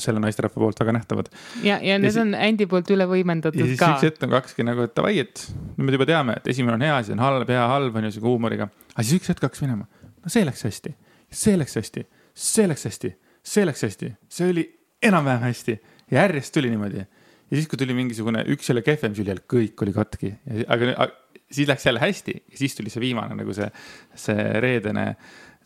[0.00, 1.30] selle naisterahva poolt väga nähtavad.
[1.64, 3.94] ja, ja need ja on Andy poolt üle võimendatud ja siis ka.
[3.96, 5.44] üks hetk on kakski nagu, et davai, et
[5.76, 8.14] nüüd me juba teame, et esimene on hea, siis on halb, hea, halb on ju
[8.16, 8.70] sihuke huumoriga.
[8.92, 9.88] aga siis üks hetk hakkas minema,
[10.22, 10.94] no see läks hästi,
[11.42, 12.06] see läks hästi,
[12.46, 13.12] see läks hästi,
[13.46, 14.66] see läks hästi, see oli
[15.06, 15.78] enam-vähem hästi.
[16.10, 17.02] Ja järjest tuli niimoodi.
[17.02, 20.34] ja siis, kui tuli mingisugune üks jälle kehvem, oli jälle kõik oli katki,
[20.68, 21.08] aga
[21.50, 22.36] siis läks jälle hästi.
[22.52, 23.68] Ja siis tuli see viimane nagu see,
[24.14, 25.06] see reedene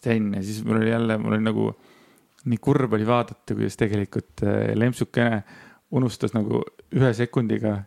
[0.02, 0.34] trenn.
[0.38, 1.70] Ja siis mul oli jälle, mul oli nagu
[2.48, 5.42] nii kurb oli vaadata, kuidas tegelikult äh, lempsukene
[5.96, 6.62] unustas nagu
[6.96, 7.80] ühe sekundiga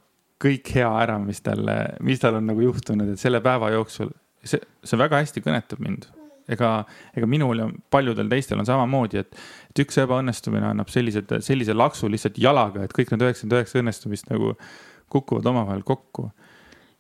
[0.44, 4.12] kõik hea ära, mis talle, mis tal on nagu juhtunud, et selle päeva jooksul
[4.44, 6.10] see, see väga hästi kõnetab mind.
[6.52, 6.70] ega,
[7.16, 9.38] ega minul ja paljudel teistel on samamoodi, et,
[9.72, 14.28] et üks ebaõnnestumine annab sellised, sellise laksu lihtsalt jalaga, et kõik need üheksakümmend üheksa õnnestumist
[14.28, 14.52] nagu
[15.14, 16.28] kukuvad omavahel kokku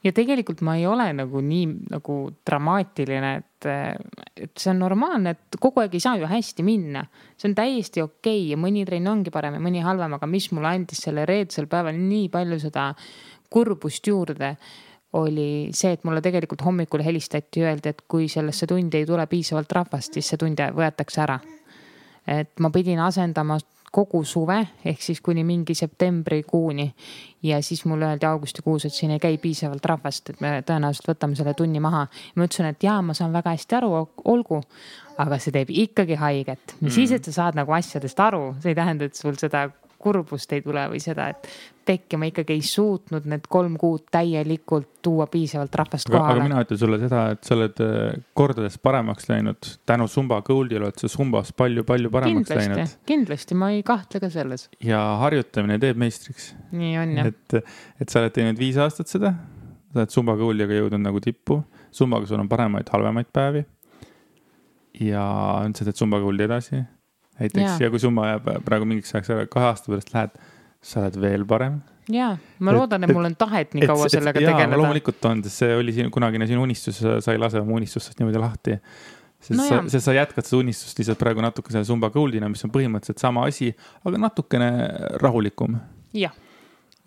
[0.03, 3.67] ja tegelikult ma ei ole nagu nii nagu dramaatiline, et,
[4.45, 7.05] et see on normaalne, et kogu aeg ei saa ju hästi minna.
[7.37, 10.49] see on täiesti okei okay ja mõni trenn ongi parem ja mõni halvem, aga mis
[10.51, 12.91] mulle andis selle reedesel päeval nii palju seda
[13.53, 14.55] kurbust juurde
[15.13, 19.75] oli see, et mulle tegelikult hommikul helistati, öeldi, et kui sellesse tundi ei tule piisavalt
[19.77, 21.39] rahvast, siis see tund võetakse ära.
[22.27, 23.57] et ma pidin asendama
[23.93, 26.93] kogu suve ehk siis kuni mingi septembrikuuni.
[27.43, 31.35] ja siis mulle öeldi augustikuus, et siin ei käi piisavalt rahvast, et me tõenäoliselt võtame
[31.35, 32.07] selle tunni maha.
[32.35, 33.93] ma ütlesin, et jaa, ma saan väga hästi aru,
[34.25, 34.61] olgu.
[35.17, 36.95] aga see teeb ikkagi haiget, mis mm.
[36.95, 39.67] siis, et sa saad nagu asjadest aru, see ei tähenda, et sul seda
[40.03, 41.47] kurbust ei tule või seda, et
[41.85, 46.37] pekki ma ikkagi ei suutnud need kolm kuud täielikult tuua piisavalt rahvast kohale.
[46.37, 50.87] aga mina ütlen sulle seda, et sa oled äh, kordades paremaks läinud tänu Zumba Goldile
[50.87, 52.95] oled sa Zumbas palju-palju paremaks kindlasti, läinud.
[53.09, 54.69] kindlasti, ma ei kahtle ka selles.
[54.83, 56.53] ja harjutamine teeb meistriks.
[56.71, 57.31] nii on jah.
[57.33, 59.35] et, et sa oled teinud viis aastat seda,
[59.91, 61.61] sa oled Zumba Goldiga jõudnud nagu tippu,
[61.93, 63.67] Zumbaga sul on paremaid, halvemaid päevi.
[65.03, 65.27] ja
[65.67, 66.83] nüüd sa teed Zumba Goldi edasi
[67.39, 67.85] näiteks ja.
[67.85, 70.37] ja kui summa jääb praegu mingiks ajaks ära, kahe aasta pärast lähed,
[70.83, 71.79] sa oled veel parem.
[72.11, 74.79] ja, ma loodan, et mul on tahet nii kaua et, sellega et, tegeleda.
[74.79, 78.41] loomulikult on, sest see oli siin kunagine sinu unistus, sa ei lase oma unistustest niimoodi
[78.41, 78.77] lahti.
[79.39, 82.63] sest no sa, sest sa jätkad seda unistust lihtsalt praegu natuke selle Zumba Goldina, mis
[82.67, 83.71] on põhimõtteliselt sama asi,
[84.03, 84.71] aga natukene
[85.23, 85.79] rahulikum.
[86.17, 86.35] jah.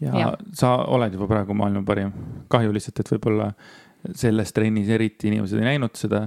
[0.01, 2.15] ja, ja sa oled juba praegu maailma parim.
[2.53, 3.53] kahju lihtsalt, et võib-olla
[4.15, 6.27] selles trennis eriti inimesed ei näinud seda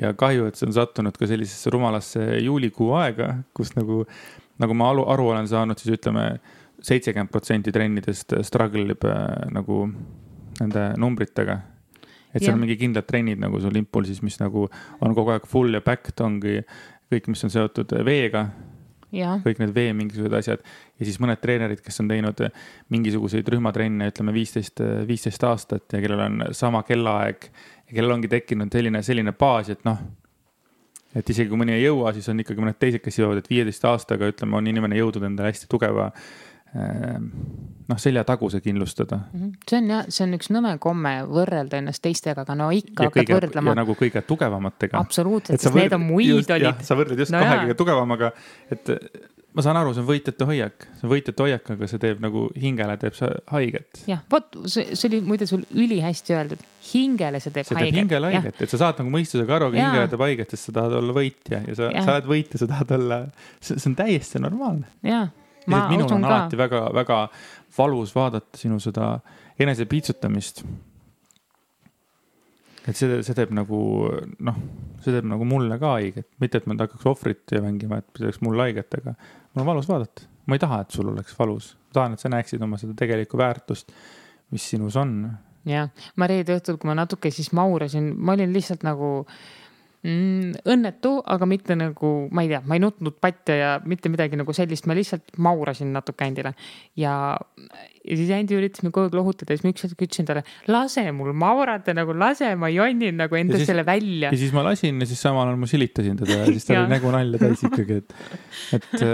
[0.00, 4.02] ja kahju, et see on sattunud ka sellisesse rumalasse juulikuu aega, kus nagu,
[4.62, 6.28] nagu ma aru, aru olen saanud, siis ütleme,
[6.86, 9.86] seitsekümmend protsenti trennidest struggle ib äh, nagu
[10.60, 11.60] nende numbritega.
[12.34, 14.66] et seal on mingi kindlad trennid nagu sul impulsis, mis nagu
[15.00, 16.58] on kogu aeg full ja backed ongi
[17.08, 18.50] kõik, mis on seotud veega
[19.44, 20.62] kõik need vee mingisugused asjad
[20.98, 22.42] ja siis mõned treenerid, kes on teinud
[22.92, 28.72] mingisuguseid rühmatrenne, ütleme viisteist, viisteist aastat ja kellel on sama kellaaeg ja kellel ongi tekkinud
[28.72, 30.00] selline, selline baas, et noh.
[31.16, 33.84] et isegi kui mõni ei jõua, siis on ikkagi mõned teised, kes jõuavad, et viieteist
[33.88, 36.10] aastaga ütleme, on inimene jõudnud endale hästi tugeva
[36.74, 39.20] noh, seljataguse kindlustada.
[39.32, 39.52] Mhm.
[39.70, 43.12] see on jah, see on üks nõme komme võrrelda ennast teistega, aga no ikka ja
[43.12, 43.72] hakkad kõige, võrdlema.
[43.72, 44.98] ja nagu kõige tugevamatega.
[44.98, 46.84] absoluutselt, sest need on mu iidolid.
[46.86, 48.32] sa võrdled just No kahe kõige tugevamaga,
[48.70, 48.92] et
[49.56, 52.42] ma saan aru, see on võitjate hoiak, see on võitjate hoiak, aga see teeb nagu
[52.60, 54.02] hingele teeb see haiget.
[54.10, 58.00] jah, vot see, see oli muide sul ülihästi öeldud, hingele see teeb see teeb haiget.
[58.02, 59.88] hingele haiget, et sa saad nagu mõistusega aru, aga Jaa.
[59.88, 62.94] hingele teeb haiget, sest sa tahad olla võitja ja sa, sa oled võitja, sa tahad
[62.98, 63.20] olla,
[63.60, 64.92] see see on täiesti normaalne.
[65.06, 65.30] jah,
[65.66, 66.34] ma minul usun on ka.
[66.34, 67.20] alati väga-väga
[67.78, 69.16] valus vaadata sinu seda
[69.58, 70.62] enesepiitsutamist.
[72.86, 73.80] et see, see teeb nagu
[74.46, 74.60] noh,
[75.02, 78.42] see teeb nagu mulle ka haiget, mitte et ma hakkaks ohvrit mängima, et see teeks
[78.46, 80.28] mulle haiget, aga mul on valus vaadata.
[80.46, 83.38] ma ei taha, et sul oleks valus, ma tahan, et sa näeksid oma seda tegelikku
[83.40, 83.90] väärtust,
[84.54, 85.18] mis sinus on.
[85.66, 89.26] jah, ma reede õhtul, kui ma natuke siis maurasin, ma olin lihtsalt nagu
[90.04, 94.38] mm, õnnetu, aga mitte nagu, ma ei tea, ma ei nutnud patte ja mitte midagi
[94.38, 96.52] nagu sellist, ma lihtsalt maurasin natuke Andile.
[96.98, 97.14] ja,
[98.04, 100.44] ja siis Andi üritas mind kogu aeg lohutada ja siis ma üks hetk ütlesin talle,
[100.70, 104.30] lase mul maurata nagu lase, ma jonnin nagu endast siis- selle välja.
[104.30, 106.92] ja siis ma lasin ja siis samal ajal ma silitasin teda ja siis tal oli
[106.96, 108.16] nägu nalja täis ikkagi, et,
[108.78, 109.04] et,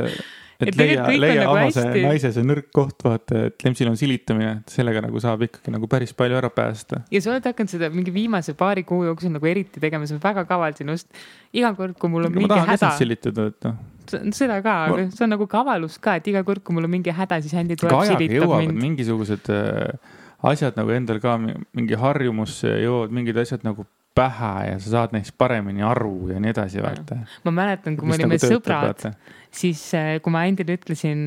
[0.69, 2.03] et leia leia nagu oma see hästi.
[2.07, 6.15] naise see nõrk koht, vaata, et lempsil on silitamine, sellega nagu saab ikkagi nagu päris
[6.17, 9.83] palju ära päästa ja sa oled hakanud seda mingi viimase paari kuu jooksul nagu eriti
[9.83, 11.09] tegema, see on väga kaval sinust.
[11.53, 14.59] iga kord, kui mul on ma mingi tahan ka häda sind, silitada, et noh, seda
[14.65, 17.41] ka, aga see on nagu kavalus ka, et iga kord, kui mul on mingi häda,
[17.45, 18.79] siis aga tuleb silitab mind.
[18.83, 20.19] mingisugused äh,
[20.53, 24.91] asjad nagu endal ka mi- mingi harjumusse ja jõuavad mingid asjad nagu pähe ja sa
[24.97, 27.17] saad neist paremini aru ja nii edasi, vaata.
[27.47, 29.07] ma mäletan, kui me olime nagu sõbrad,
[29.53, 31.25] siis äh, kui ma Andile ütlesin,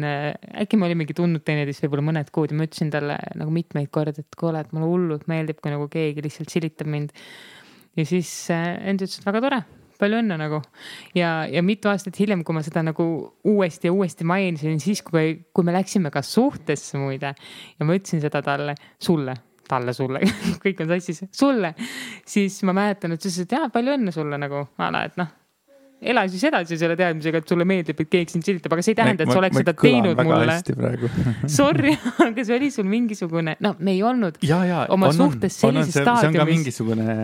[0.63, 4.25] äkki me olimegi tundnud teineteist võib-olla mõned kuud ja ma ütlesin talle nagu mitmeid kordi,
[4.25, 7.15] et kuule, et mulle hullult meeldib, kui nagu keegi lihtsalt silitab mind.
[7.97, 9.61] ja siis äh, Andi ütles, et väga tore,
[9.99, 10.61] palju õnne nagu.
[11.17, 13.07] ja, ja mitu aastat hiljem, kui ma seda nagu
[13.49, 18.21] uuesti ja uuesti mainisin, siis kui, kui me läksime ka suhtesse muide ja ma ütlesin
[18.21, 19.33] seda talle, sulle
[19.69, 20.21] talle, sulle,
[20.63, 21.73] kõik on sassis, sulle,
[22.25, 24.67] siis ma mäletan, et sa ütlesid, et jaa, palju õnne sulle nagu,
[25.01, 25.33] et noh,
[26.05, 28.97] ela siis edasi selle teadmisega, et sulle meeldib, et keegi sind silitab, aga see ei
[28.99, 30.57] tähenda, et sa oleks seda teinud mulle.
[31.57, 35.95] Sorry, aga see oli sul mingisugune, no me ei olnud ja, ja Oma suhtes sellises
[35.95, 36.51] see, see on ka staadiumis.
[36.51, 37.15] mingisugune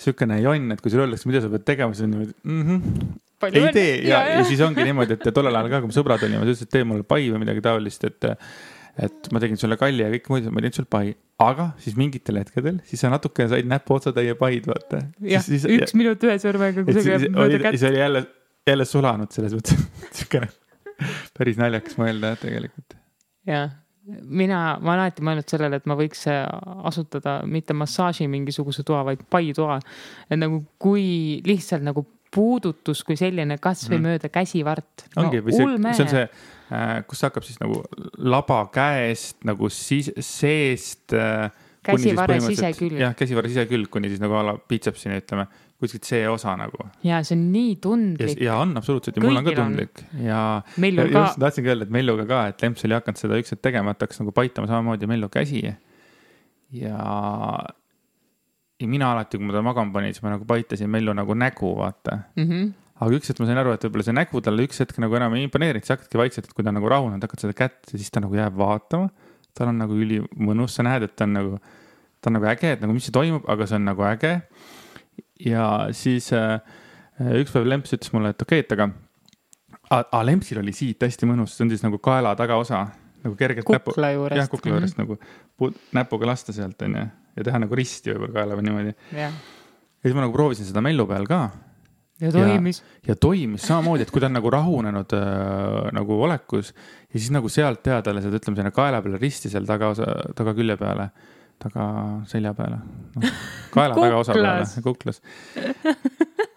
[0.00, 2.62] siukene jonn, et kui sulle öeldakse, mida sa pead tegema, siis on niimoodi mm.
[2.62, 3.18] -hmm.
[3.44, 5.92] palju ei tee ja, ja, ja, ja siis ongi niimoodi, et tollel ajal ka, kui
[5.92, 8.30] me sõbrad olime, sa ütlesid, tee mulle pai või midagi taolist, et
[9.02, 12.38] et ma tegin sulle kalli ja kõike muud, ma tegin sulle pai, aga siis mingitel
[12.40, 15.04] hetkedel, siis sa natuke said näpuotsatäie paid, vaata.
[15.26, 17.78] jah, üks minut ühe sõrmega, käib mööda oli, kätt.
[17.78, 18.26] siis oli jälle,
[18.70, 19.88] jälle sulanud selles mõttes,
[20.20, 20.50] siukene
[21.34, 22.96] päris naljakas mõelda tegelikult.
[23.48, 23.72] jah,
[24.22, 26.44] mina, ma olen alati mõelnud sellele, et ma võiks äh,
[26.86, 29.80] asutada mitte massaaži mingisuguse toa, vaid pai toa.
[30.28, 34.08] et nagu kui lihtsalt nagu puudutus kui selline kasvõi mm.
[34.08, 35.24] mööda käsivart no,.
[35.24, 36.24] ongi, või see, see on see,
[37.10, 37.82] kus ta hakkab siis nagu
[38.34, 41.52] laba käest nagu siis seest äh,.
[41.84, 42.96] Käsivarre sisekülg.
[42.96, 45.44] jah, käsivarre sisekülg kuni siis nagu a la biitsepsini ütleme,
[45.84, 46.86] kuskilt see osa nagu.
[47.04, 48.40] ja see on nii ja, tundlik.
[48.40, 49.74] ja on absoluutselt ja mul on ka Kõigil on.
[49.74, 50.40] tundlik ja.
[50.80, 53.52] meil on just ka, tahtsingi öelda, et Melluga ka, et Lemps oli hakanud seda üks
[53.52, 55.60] hetk tegema, et hakkas nagu paitama samamoodi Mellu käsi.
[56.80, 56.96] ja,
[58.84, 61.70] ja mina alati, kui ma ta magama panin, siis ma nagu paitasin Mellu nagu nägu,
[61.78, 62.48] vaata mm.
[62.48, 62.72] -hmm.
[63.00, 65.36] aga üks hetk ma sain aru, et võib-olla see nägu talle üks hetk nagu enam
[65.38, 68.22] ei imponeerinud, siis hakkadki vaikselt, kui ta nagu rahunenud, hakkad seda kätt ja siis ta
[68.24, 69.10] nagu jääb vaatama.
[69.54, 71.58] tal on nagu ülimõnus, sa näed, et ta on nagu,
[72.20, 74.34] ta on nagu äge, et nagu mis see toimub, aga see on nagu äge.
[75.46, 76.58] ja siis äh,
[77.40, 78.90] üks päev Lemps ütles mulle, et okei okay,, et aga,
[79.94, 82.88] aga Lempsil oli siit hästi mõnus, see on siis nagu kaela tagaosa
[83.24, 84.38] nagu kergelt näpu, kukla juurest.
[84.42, 85.16] jah, kukla juurest nagu
[85.56, 88.96] pu- näpuga lasta sealt onju ja teha nagu risti võib-olla kaela või niimoodi.
[89.14, 89.30] ja
[90.04, 91.44] siis ma nagu proovisin seda Mellu peal ka
[92.20, 92.82] ja toimis.
[93.06, 97.50] ja toimis samamoodi, et kui ta on nagu rahunenud äh, nagu olekus ja siis nagu
[97.50, 100.06] sealt teha talle seda, ütleme sinna kaela peale risti seal tagaosa,
[100.38, 101.08] tagakülje peale,
[101.62, 101.88] taga
[102.30, 102.78] selja peale
[103.16, 103.34] no,,
[103.74, 105.20] kaela tagaosa peale kuklas.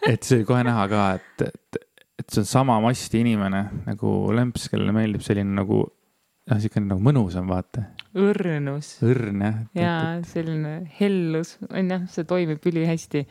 [0.07, 1.83] et see oli kohe näha ka, et, et,
[2.21, 7.01] et see on sama masti inimene nagu Lemps, kellele meeldib selline nagu noh, siukene nagu
[7.03, 9.57] mõnusam, vaata, õrnus õrn jah.
[9.77, 9.93] ja
[10.27, 13.23] selline hellus on jah, see toimib ülihästi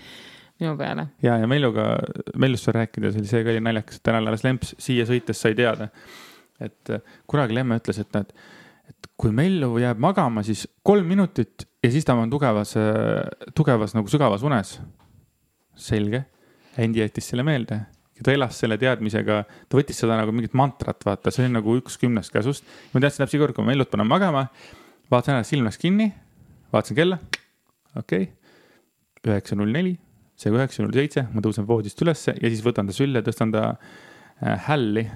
[0.60, 1.08] minu peale.
[1.24, 1.88] ja, ja Melluga,
[2.40, 5.56] Mellust veel rääkides oli see ka oli naljakas, et täna alles Lemps siia sõites sai
[5.58, 5.90] teada,
[6.62, 8.30] et äh, kunagi Lemme ütles, et nad,
[8.88, 12.74] et kui Mellu jääb magama, siis kolm minutit ja siis ta on tugevas,
[13.56, 14.78] tugevas nagu sügavas unes.
[15.76, 16.24] selge,
[16.80, 17.82] Andy jättis selle meelde
[18.24, 21.98] ta elas selle teadmisega, ta võttis seda nagu mingit mantrat, vaata, see oli nagu üks
[22.00, 22.64] kümnest käsust.
[22.94, 24.46] ma teadsin täpselt iga kord, kui ma Mellut panen magama,
[25.12, 26.10] vaatasin ära, silm läks kinni,
[26.72, 27.20] vaatasin kella,
[27.94, 28.34] okei okay.,
[29.26, 29.96] üheksa null neli
[30.38, 33.64] seega üheksa null seitse, ma tõusen voodist ülesse ja siis võtan ta sülle, tõstan ta
[33.72, 35.06] äh, hälli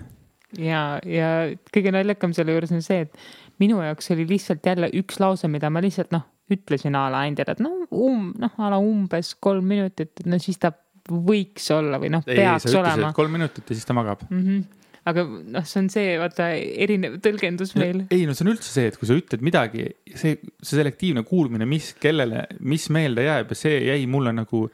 [0.58, 1.30] ja, ja
[1.74, 5.70] kõige naljakam selle juures on see, et minu jaoks oli lihtsalt jälle üks lause, mida
[5.72, 9.68] ma lihtsalt noh, ütlesin a la Andile, et no um, noh, a la umbes kolm
[9.70, 10.72] minutit, no siis ta
[11.10, 13.14] võiks olla või noh, peaks ei, olema.
[13.16, 14.44] kolm minutit ja siis ta magab mm.
[14.44, 14.68] -hmm
[15.08, 18.02] aga noh, see on see vaata erinev tõlgendus meil.
[18.12, 21.66] ei no see on üldse see, et kui sa ütled midagi, see, see selektiivne kuulmine,
[21.68, 24.66] mis, kellele, mis meelde jääb ja see jäi mulle nagu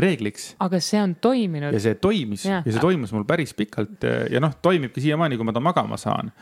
[0.00, 0.54] reegliks.
[0.64, 1.76] aga see on toiminud.
[1.76, 5.48] ja see toimis ja, ja see toimus mul päris pikalt ja noh, toimibki siiamaani, kui
[5.48, 6.32] ma ta magama saan.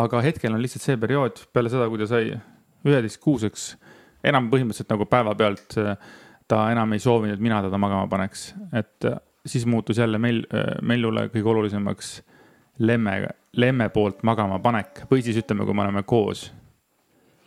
[0.00, 2.30] aga hetkel on lihtsalt see periood peale seda, kui ta sai
[2.86, 3.66] üheteistkuuseks,
[4.30, 5.76] enam põhimõtteliselt nagu päevapealt
[6.48, 9.06] ta enam ei soovinud, et mina teda magama paneks, et
[9.46, 10.44] siis muutus jälle meil,
[10.82, 12.12] Mellule kõige olulisemaks
[12.78, 16.50] lemme, lemme poolt magama panek või siis ütleme, kui me oleme koos.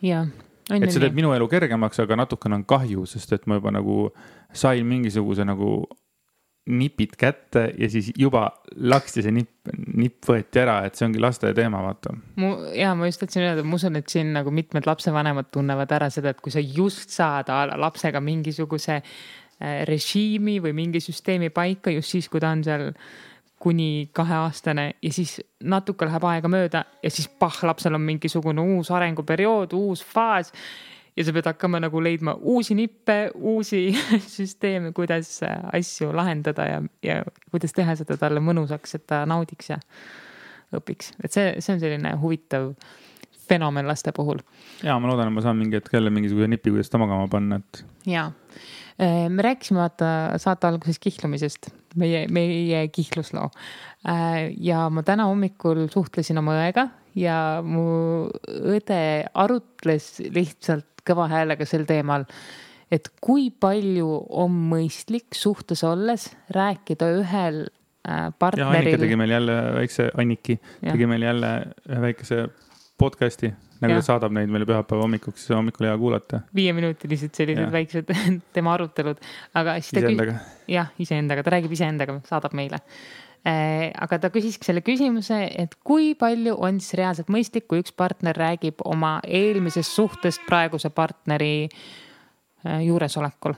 [0.02, 0.26] jah.
[0.70, 4.10] et see teeb minu elu kergemaks, aga natukene on kahju, sest et ma juba nagu
[4.52, 5.86] sain mingisuguse nagu
[6.66, 11.52] nipid kätte ja siis juba laksti see nipp, nipp võeti ära, et see ongi laste
[11.54, 12.14] teema, vaata.
[12.42, 16.10] mu ja ma just tahtsin öelda, ma usun, et siin nagu mitmed lapsevanemad tunnevad ära
[16.10, 22.16] seda, et kui sa just saad lapsega mingisuguse äh, režiimi või mingi süsteemi paika just
[22.16, 22.90] siis, kui ta on seal
[23.62, 28.90] kuni kaheaastane ja siis natuke läheb aega mööda ja siis pah, lapsel on mingisugune uus
[28.92, 30.52] arenguperiood, uus faas.
[31.16, 33.88] Ja sa pead hakkama nagu leidma uusi nippe, uusi
[34.36, 39.80] süsteeme, kuidas asju lahendada ja, ja kuidas teha seda talle mõnusaks, et ta naudiks ja
[40.76, 42.72] õpiks, et see, see on selline huvitav
[43.46, 44.42] fenomen laste puhul.
[44.82, 47.62] ja ma loodan, et ma saan mingi hetk jälle mingisuguse nipi, kuidas ta magama panna,
[47.62, 47.84] et.
[48.06, 48.30] ja
[48.96, 50.06] Äh, me rääkisime vaata
[50.40, 51.68] saate alguses kihlumisest,
[52.00, 53.50] meie, meie kihlusloo.
[54.08, 57.84] Äh, ja ma täna hommikul suhtlesin oma õega ja mu
[58.46, 59.00] õde
[59.36, 62.26] arutles lihtsalt kõva häälega sel teemal
[62.92, 64.08] et kui palju
[64.42, 67.64] on mõistlik suhtes olles rääkida ühel
[68.38, 68.70] partneril.
[68.70, 71.52] Äh, Annika tegi meil jälle väikse, Anniki tegi meil jälle
[71.90, 72.44] ühe väikese
[72.98, 73.50] podcast'i
[73.82, 74.00] nagu ja.
[74.00, 76.40] ta saadab neid meile pühapäeva hommikuks, hommikul hea kuulata.
[76.56, 77.72] viieminutilised sellised ja.
[77.72, 78.12] väiksed
[78.56, 79.20] tema arutelud,
[79.58, 80.04] aga siis ta.
[80.04, 80.38] iseendaga.
[80.70, 82.80] jah, iseendaga, ta räägib iseendaga, saadab meile.
[83.46, 88.34] Aga ta küsiski selle küsimuse, et kui palju on siis reaalselt mõistlik, kui üks partner
[88.34, 93.54] räägib oma eelmisest suhtest praeguse partneri äh, juuresolekul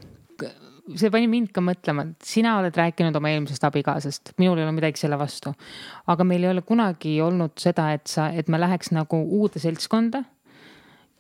[0.97, 4.75] see pani mind ka mõtlema, et sina oled rääkinud oma eelmisest abikaasast, minul ei ole
[4.77, 5.53] midagi selle vastu.
[6.07, 10.25] aga meil ei ole kunagi olnud seda, et sa, et me läheks nagu uude seltskonda.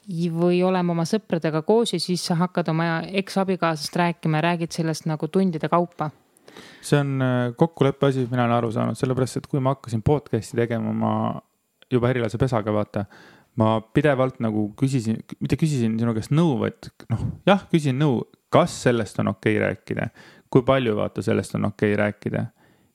[0.08, 5.06] või oleme oma sõpradega koos ja siis sa hakkad oma eksabikaasast rääkima ja räägid sellest
[5.06, 6.10] nagu tundide kaupa.
[6.80, 10.58] See on äh, kokkuleppe asi, mina olen aru saanud, sellepärast et kui ma hakkasin podcast'i
[10.58, 11.12] tegema, ma
[11.92, 13.06] juba erilase pesaga vaata
[13.58, 18.20] ma pidevalt nagu küsisin, mitte küsisin sinu käest nõu, vaid noh, jah, küsin nõu,
[18.54, 20.08] kas sellest on okei okay rääkida,
[20.52, 22.46] kui palju vaata sellest on okei okay rääkida.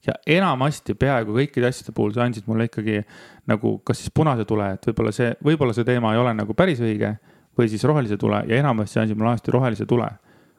[0.04, 3.06] ja enamasti peaaegu kõikide asjade puhul sa andsid mulle ikkagi
[3.48, 6.82] nagu kas siis punase tule, et võib-olla see, võib-olla see teema ei ole nagu päris
[6.84, 7.14] õige
[7.58, 10.10] või siis rohelise tule ja enamasti andsid mulle alati rohelise tule.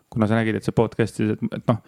[0.08, 1.80] kuna sa nägid, et see podcast'is, et, et noh,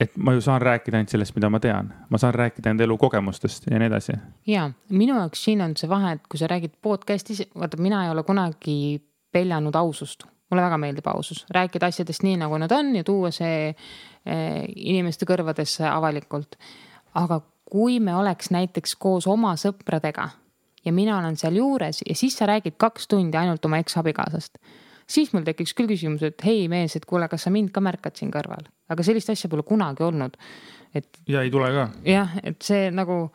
[0.00, 3.66] et ma ju saan rääkida ainult sellest, mida ma tean, ma saan rääkida enda elukogemustest
[3.70, 4.12] ja nii edasi.
[4.46, 8.10] ja minu jaoks siin on see vahe, et kui sa räägid podcast'is, vaata, mina ei
[8.10, 13.04] ole kunagi peljanud ausust mulle väga meeldib ausus, rääkida asjadest nii, nagu nad on ja
[13.04, 16.56] tuua see eh, inimeste kõrvadesse avalikult.
[17.14, 20.28] aga kui me oleks näiteks koos oma sõpradega
[20.84, 24.58] ja mina olen sealjuures ja siis sa räägid kaks tundi ainult oma eksabikaasast,
[25.08, 28.18] siis mul tekiks küll küsimus, et hei mees, et kuule, kas sa mind ka märkad
[28.18, 30.36] siin kõrval, aga sellist asja pole kunagi olnud.
[30.94, 31.08] et.
[31.28, 31.88] ja ei tule ka.
[32.04, 33.26] jah, et see nagu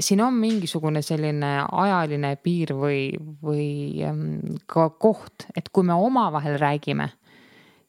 [0.00, 3.00] siin on mingisugune selline ajaline piir või,
[3.42, 7.08] või ähm, ka koht, et kui me omavahel räägime,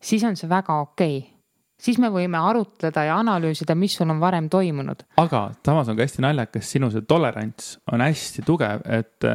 [0.02, 1.36] siis on see väga okei okay.
[1.80, 5.06] siis me võime arutleda ja analüüsida, mis sul on varem toimunud.
[5.22, 9.30] aga samas on ka hästi naljakas, sinu see tolerants on hästi tugev, et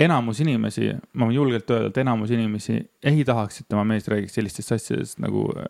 [0.00, 2.78] enamus inimesi, ma võin julgelt öelda, et enamus inimesi
[3.10, 5.66] ei tahaks, et tema mees räägiks sellistest asjadest nagu äh,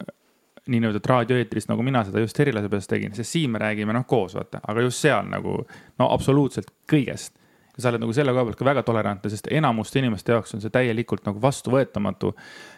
[0.69, 4.37] niinimetatud raadioeetris, nagu mina seda just Herilase peas tegin, sest siin me räägime noh koos
[4.37, 5.57] vaata, aga just seal nagu
[5.99, 7.33] no absoluutselt kõigest.
[7.77, 10.65] ja sa oled nagu selle koha pealt ka väga tolerantne, sest enamuste inimeste jaoks on
[10.65, 12.35] see täielikult nagu vastuvõetamatu,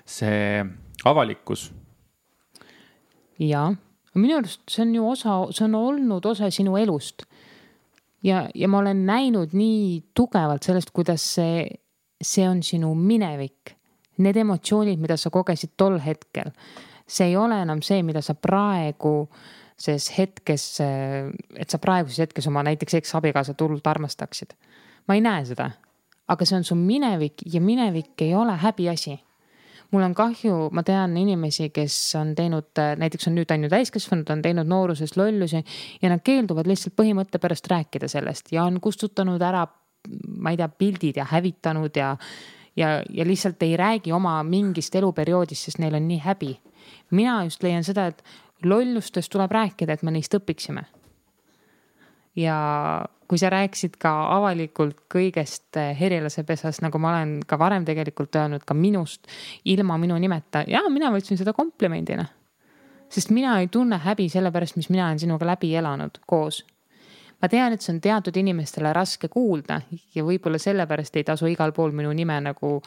[0.07, 0.65] see
[1.05, 1.71] avalikkus.
[3.39, 3.71] ja,
[4.15, 7.27] minu arust see on ju osa, see on olnud osa sinu elust.
[8.23, 11.67] Ja, ja ma olen näinud nii tugevalt sellest, kuidas see,
[12.23, 13.77] see on sinu minevik.
[14.21, 16.51] Need emotsioonid, mida sa kogesid tol hetkel
[17.11, 19.15] see ei ole enam see, mida sa praegu
[19.81, 24.53] ses hetkes, et sa praeguses hetkes oma näiteks eksabikaasat hullult armastaksid.
[25.09, 25.71] ma ei näe seda,
[26.29, 29.17] aga see on su minevik ja minevik ei ole häbiasi.
[29.91, 32.71] Mul on kahju, ma tean inimesi, kes on teinud,
[33.01, 35.65] näiteks on nüüd on ju täiskasvanud, on teinud nooruses lollusi
[36.03, 39.67] ja nad keelduvad lihtsalt põhimõtte pärast rääkida sellest ja on kustutanud ära,
[40.39, 42.15] ma ei tea, pildid ja hävitanud ja
[42.77, 46.59] ja, ja lihtsalt ei räägi oma mingist eluperioodist, sest neil on nii häbi.
[47.11, 48.23] mina just leian seda, et
[48.65, 50.85] lollustest tuleb rääkida, et me neist õpiksime.
[52.37, 52.57] Ja
[53.29, 58.35] kui sa rääkisid ka avalikult kõigest eh, Herilase pesas, nagu ma olen ka varem tegelikult
[58.37, 59.31] öelnud, ka minust
[59.65, 62.27] ilma minu nimeta ja mina võtsin seda komplimendina.
[63.11, 66.65] sest mina ei tunne häbi selle pärast, mis mina olen sinuga läbi elanud koos.
[67.43, 69.81] ma tean, et see on teatud inimestele raske kuulda
[70.15, 72.83] ja võib-olla sellepärast ei tasu igal pool minu nime nagu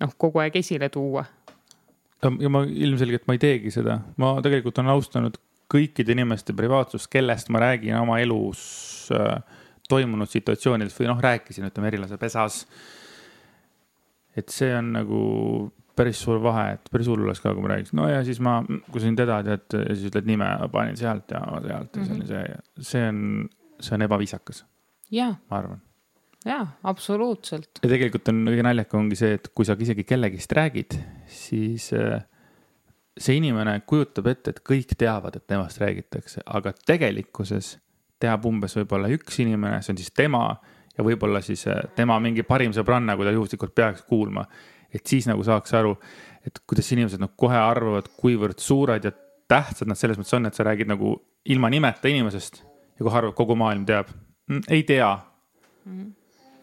[0.00, 1.24] noh, kogu aeg esile tuua
[2.40, 5.36] ja ma ilmselgelt ma ei teegi seda, ma tegelikult olen austanud
[5.72, 9.40] kõikide inimeste privaatsust, kellest ma räägin oma elus äh,
[9.88, 12.64] toimunud situatsioonidest või noh, rääkisin, ütleme erilase pesas.
[14.36, 15.20] et see on nagu
[15.96, 18.58] päris suur vahe, et päris hull oleks ka, kui ma räägiks, no ja siis ma,
[18.90, 22.16] kui sa sind teda tead ja siis ütled nime, panin sealt ja sealt ja see
[22.16, 22.44] on see,
[22.90, 23.20] see on,
[23.80, 24.62] see on ebaviisakas.
[25.48, 25.80] ma arvan.
[26.44, 27.80] jaa, absoluutselt.
[27.80, 30.98] ja tegelikult on kõige naljakam ongi see, et kui sa isegi kellegist räägid,
[31.32, 32.20] siis äh,
[33.16, 37.76] see inimene kujutab ette, et kõik teavad, et temast räägitakse, aga tegelikkuses
[38.20, 40.42] teab umbes võib-olla üks inimene, see on siis tema
[40.96, 44.46] ja võib-olla siis äh, tema mingi parim sõbranna, kui ta juhuslikult peaks kuulma.
[44.92, 45.96] et siis nagu saaks aru,
[46.46, 49.12] et kuidas inimesed nagu kohe arvavad, kuivõrd suured ja
[49.48, 51.16] tähtsad nad selles mõttes on, et sa räägid nagu
[51.52, 54.12] ilma nimeta inimesest ja kohe arvavad, kogu maailm teab
[54.48, 54.62] mm,.
[54.68, 55.10] ei tea
[55.84, 55.98] mm.
[55.98, 56.14] -hmm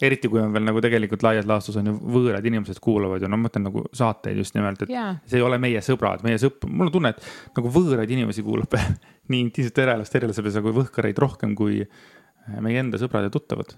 [0.03, 3.37] eriti kui on veel nagu tegelikult laias laastus on ju võõrad inimesed kuulavad ja no
[3.37, 5.15] ma mõtlen nagu saateid just nimelt, et yeah.
[5.29, 8.75] see ei ole meie sõbrad, meie sõp-, mul on tunne, et nagu võõraid inimesi kuulab
[9.31, 13.75] nii intiimset terelast terelase kui võhkareid rohkem kui äh, meie enda sõbrad ja tuttavad.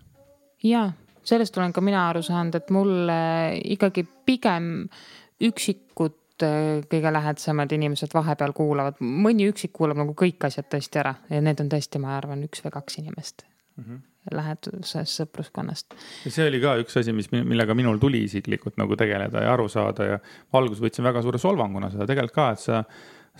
[0.65, 0.87] ja,
[1.25, 3.19] sellest olen ka mina aru saanud, et mulle
[3.75, 4.89] ikkagi pigem
[5.45, 11.15] üksikud äh, kõige lähedasemad inimesed vahepeal kuulavad, mõni üksik kuulab nagu kõik asjad tõesti ära
[11.29, 13.85] ja need on tõesti, ma arvan, üks või kaks inimest mm.
[13.85, 14.03] -hmm
[14.33, 15.93] lähedusest sõpruskonnast.
[16.25, 20.07] see oli ka üks asi, mis, millega minul tuli isiklikult nagu tegeleda ja aru saada
[20.09, 20.17] ja
[20.57, 22.81] alguses võtsin väga suure solvanguna seda tegelikult ka, et sa,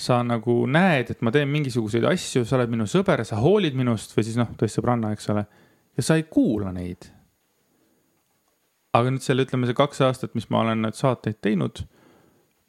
[0.07, 4.13] sa nagu näed, et ma teen mingisuguseid asju, sa oled minu sõber, sa hoolid minust
[4.17, 5.45] või siis noh, tõesti sõbranna, eks ole.
[5.97, 7.09] ja sa ei kuula neid.
[8.95, 11.81] aga nüüd selle, ütleme see kaks aastat, mis ma olen neid saateid teinud,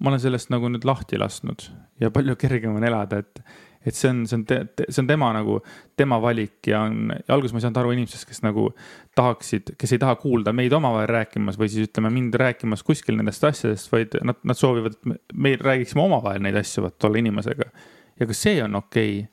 [0.00, 1.68] ma olen sellest nagu nüüd lahti lasknud
[2.00, 3.44] ja palju kergem on elada, et
[3.86, 4.46] et see on, see on,
[4.88, 5.60] see on tema nagu,
[5.98, 8.68] tema valik ja on, alguses ma ei saanud aru inimestest, kes nagu
[9.18, 13.46] tahaksid, kes ei taha kuulda meid omavahel rääkimas või siis ütleme mind rääkimas kuskil nendest
[13.46, 17.70] asjadest, vaid nad, nad soovivad, et me räägiksime omavahel neid asju, vot tolle inimesega.
[18.20, 19.32] ja ka see on okei okay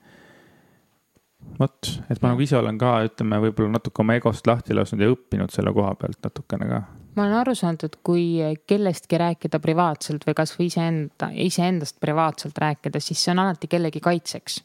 [1.60, 5.12] vot, et ma nagu ise olen ka, ütleme, võib-olla natuke oma egost lahti lasknud ja
[5.14, 6.82] õppinud selle koha pealt natukene ka.
[7.16, 8.26] Ma olen aru saanud, et kui
[8.68, 14.64] kellestki rääkida privaatselt või kasvõi iseenda, iseendast privaatselt rääkida, siis see on alati kellegi kaitseks.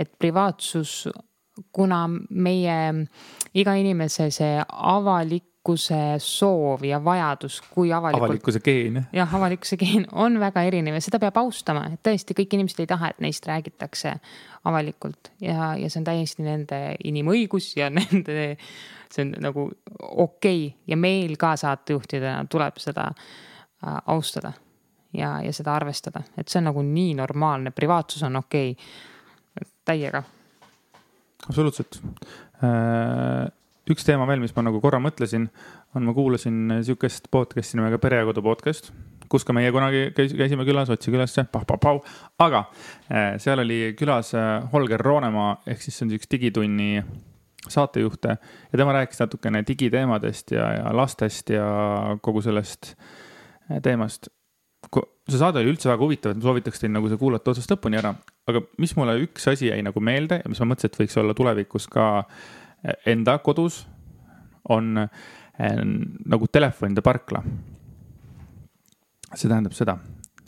[0.00, 1.08] et privaatsus,
[1.72, 2.76] kuna meie
[3.54, 8.24] iga inimese see avalik avalikkuse soov ja vajadus, kui avalikult.
[8.24, 9.06] avalikkuse geen.
[9.12, 12.86] jah, avalikkuse geen on väga erinev ja seda peab austama, et tõesti kõik inimesed ei
[12.86, 14.14] taha, et neist räägitakse
[14.64, 18.56] avalikult ja, ja see on täiesti nende inimõigus ja nende,
[19.12, 20.80] see on nagu okei okay.
[20.86, 24.54] ja meil ka saatejuhtidena tuleb seda äh, austada
[25.12, 30.22] ja, ja seda arvestada, et see on nagu nii normaalne, privaatsus on okei okay., täiega.
[31.48, 32.00] absoluutselt
[32.64, 33.59] äh
[33.90, 35.48] üks teema veel, mis ma nagu korra mõtlesin,
[35.96, 38.90] on, ma kuulasin sihukest podcast'i nimega Pere ja Kodu podcast,
[39.30, 42.02] kus ka meie kunagi käis, käisime külas, Otsi külasse, pah-pah-pau.
[42.42, 42.64] aga
[43.10, 47.02] äh, seal oli külas äh, Holger Roonemaa ehk siis see on üks Digitunni
[47.70, 51.66] saatejuhte ja tema rääkis natukene digiteemadest ja, ja lastest ja
[52.22, 52.94] kogu sellest
[53.82, 54.30] teemast.
[55.30, 57.98] see saade oli üldse väga huvitav, et ma soovitaks teil nagu see kuulata otsast lõpuni
[58.00, 58.14] ära,
[58.48, 61.36] aga mis mulle üks asi jäi nagu meelde ja mis ma mõtlesin, et võiks olla
[61.36, 62.59] tulevikus ka äh,
[63.06, 63.82] enda kodus
[64.68, 65.82] on eh,
[66.26, 67.42] nagu telefonide parkla.
[69.34, 69.94] see tähendab seda,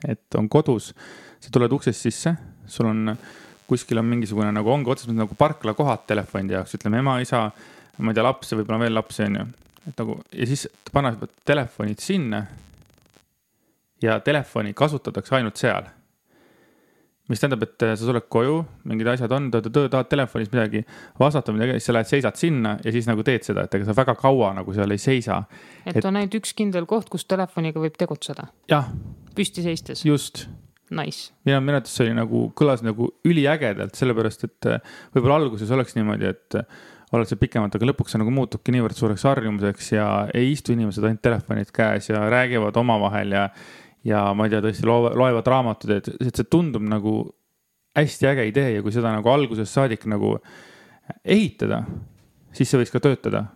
[0.09, 0.91] et on kodus,
[1.39, 2.33] sa tuled uksest sisse,
[2.67, 3.13] sul on
[3.71, 7.45] kuskil on mingisugune nagu ongi otseselt nagu parklakohad telefonide jaoks, ütleme ema, isa,
[7.99, 9.47] ma ei tea, laps ja võib-olla veel lapsi on ju.
[9.87, 12.47] et nagu ja siis panevad telefonid sinna.
[14.03, 15.87] ja telefoni kasutatakse ainult seal
[17.33, 18.57] mis tähendab, et äh, sa tuled koju,
[18.91, 20.83] mingid asjad on, tahad telefonis midagi
[21.21, 23.97] vastata midagi, siis sa lähed, seisad sinna ja siis nagu teed seda, et ega sa
[23.97, 25.43] väga kaua nagu seal ei seisa.
[25.89, 28.51] et on ainult üks kindel koht, kus telefoniga võib tegutseda.
[28.73, 28.91] jah.
[29.37, 30.05] püsti seistes.
[30.09, 30.47] just.
[30.93, 31.33] Nice.
[31.49, 35.97] ja minu arvates see oli nagu, kõlas nagu üliägedalt, sellepärast et äh, võib-olla alguses oleks
[35.97, 36.83] niimoodi, et äh,
[37.17, 40.07] oled seal pikemalt, aga lõpuks see nagu muutubki niivõrd suureks harjumuseks ja
[40.37, 43.47] ei istu inimesed ainult telefonid käes ja räägivad omavahel ja
[44.05, 47.17] ja ma ei tea, tõesti loevad, raamatuid, et, et see tundub nagu
[47.97, 50.37] hästi äge idee ja kui seda nagu algusest saadik nagu
[51.25, 51.83] ehitada,
[52.57, 53.47] siis see võiks ka töötada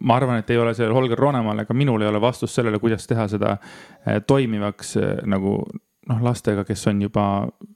[0.00, 3.06] ma arvan, et ei ole sellel Holger Roonemaal ega minul ei ole vastust sellele, kuidas
[3.06, 5.58] teha seda eh, toimivaks eh, nagu
[6.10, 7.26] noh, lastega, kes on juba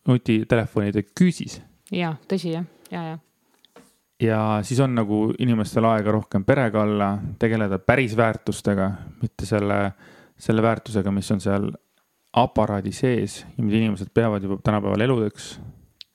[0.09, 1.61] nutitelefonide küüsis.
[1.95, 3.19] ja tõsi jah, ja, ja.
[4.23, 8.91] ja siis on nagu inimestel aega rohkem perega olla, tegeleda päris väärtustega,
[9.23, 9.81] mitte selle,
[10.39, 11.71] selle väärtusega, mis on seal
[12.33, 15.59] aparaadi sees ja mida inimesed peavad juba tänapäeval eludeks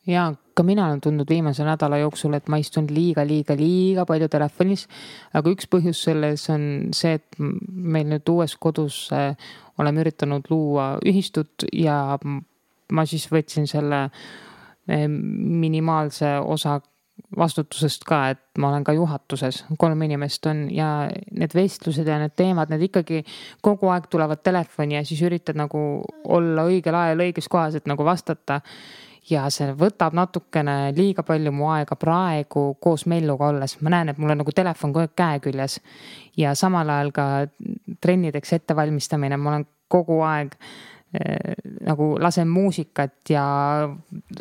[0.07, 4.30] ja ka mina olen tundnud viimase nädala jooksul, et ma istun liiga, liiga, liiga palju
[4.32, 4.88] telefonis.
[5.34, 9.36] aga üks põhjus selles on see, et meil nüüd uues kodus äh,
[9.82, 12.18] oleme üritanud luua ühistut ja
[12.91, 16.80] ma siis võtsin selle äh, minimaalse osa
[17.38, 22.36] vastutusest ka, et ma olen ka juhatuses, kolm inimest on ja need vestlused ja need
[22.38, 23.24] teemad, need ikkagi
[23.66, 25.80] kogu aeg tulevad telefoni ja siis üritad nagu
[26.38, 28.62] olla õigel ajal õiges kohas, et nagu vastata.
[29.26, 34.20] Ja see võtab natukene liiga palju mu aega praegu koos Melluga olles, ma näen, et
[34.22, 35.80] mul on nagu telefon kogu aeg käe küljes.
[36.38, 37.26] ja samal ajal ka
[38.02, 40.95] trennideks ettevalmistamine, ma olen kogu aeg Äh,
[41.86, 43.45] nagu lasen muusikat ja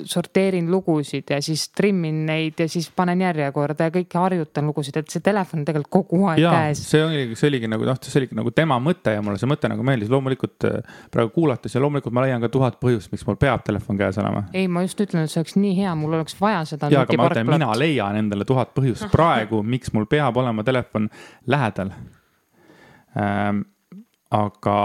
[0.04, 5.12] sorteerin lugusid ja siis trimmin neid ja siis panen järjekorda ja kõike harjutan lugusid, et
[5.12, 6.82] see telefon on tegelikult kogu aeg ja, käes.
[6.88, 9.70] see oligi, see oligi nagu noh, see oligi nagu tema mõte ja mulle see mõte
[9.70, 13.38] nagu meeldis, loomulikult äh, praegu kuulates ja loomulikult ma leian ka tuhat põhjust, miks mul
[13.40, 14.46] peab telefon käes olema.
[14.56, 16.90] ei, ma just ütlen, et see oleks nii hea, mul oleks vaja seda.
[16.92, 21.10] ja, aga ma ütlen, mina leian endale tuhat põhjust praegu, miks mul peab olema telefon
[21.50, 21.92] lähedal
[23.20, 23.66] ähm,.
[24.34, 24.78] aga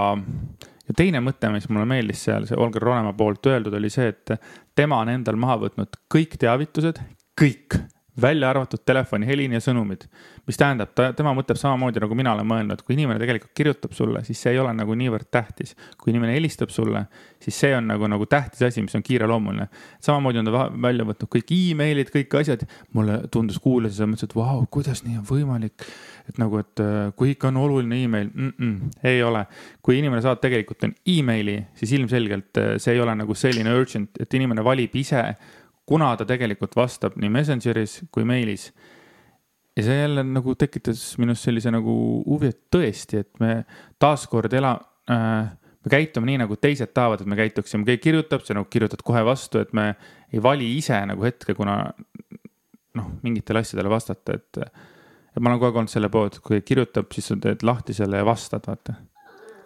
[0.90, 4.34] ja teine mõte, mis mulle meeldis seal, see Olger Ronemaa poolt öeldud, oli see, et
[4.76, 6.98] tema on endal maha võtnud kõik teavitused,
[7.38, 7.78] kõik
[8.22, 10.06] välja arvatud telefonihelin ja sõnumid.
[10.46, 14.22] mis tähendab, ta, tema mõtleb samamoodi nagu mina olen mõelnud, kui inimene tegelikult kirjutab sulle,
[14.26, 15.76] siis see ei ole nagu niivõrd tähtis.
[15.98, 17.04] kui inimene helistab sulle,
[17.40, 19.68] siis see on nagu, nagu tähtis asi, mis on kiireloomuline.
[20.00, 22.66] samamoodi on ta välja võtnud kõik email'id, kõik asjad.
[22.92, 25.86] mulle tundus kuulasin seda, mõtlesin, et vau, kuidas nii on võimalik.
[26.28, 29.46] et nagu, et äh, kui ikka on oluline email mm, -mm, ei ole.
[29.82, 34.10] kui inimene saab tegelikult on emaili, siis ilmselgelt äh, see ei ole nagu selline urgent,
[34.20, 35.36] et inimene valib ise
[35.90, 38.70] kuna ta tegelikult vastab nii Messengeris kui meilis.
[39.76, 41.92] ja see jälle nagu tekitas minus sellise nagu
[42.26, 43.64] huvi, et tõesti, et me
[44.02, 44.78] taaskord ela-
[45.10, 49.02] äh,, me käitume nii, nagu teised tahavad, et me käituksime, keegi kirjutab, sa nagu kirjutad
[49.06, 49.94] kohe vastu, et me
[50.32, 51.78] ei vali ise nagu hetke, kuna
[52.98, 54.58] noh, mingitele asjadele vastata, et.
[55.30, 58.18] et ma olen kogu aeg olnud selle poolt, kui kirjutab, siis sa teed lahti selle
[58.18, 58.98] ja vastad, vaata.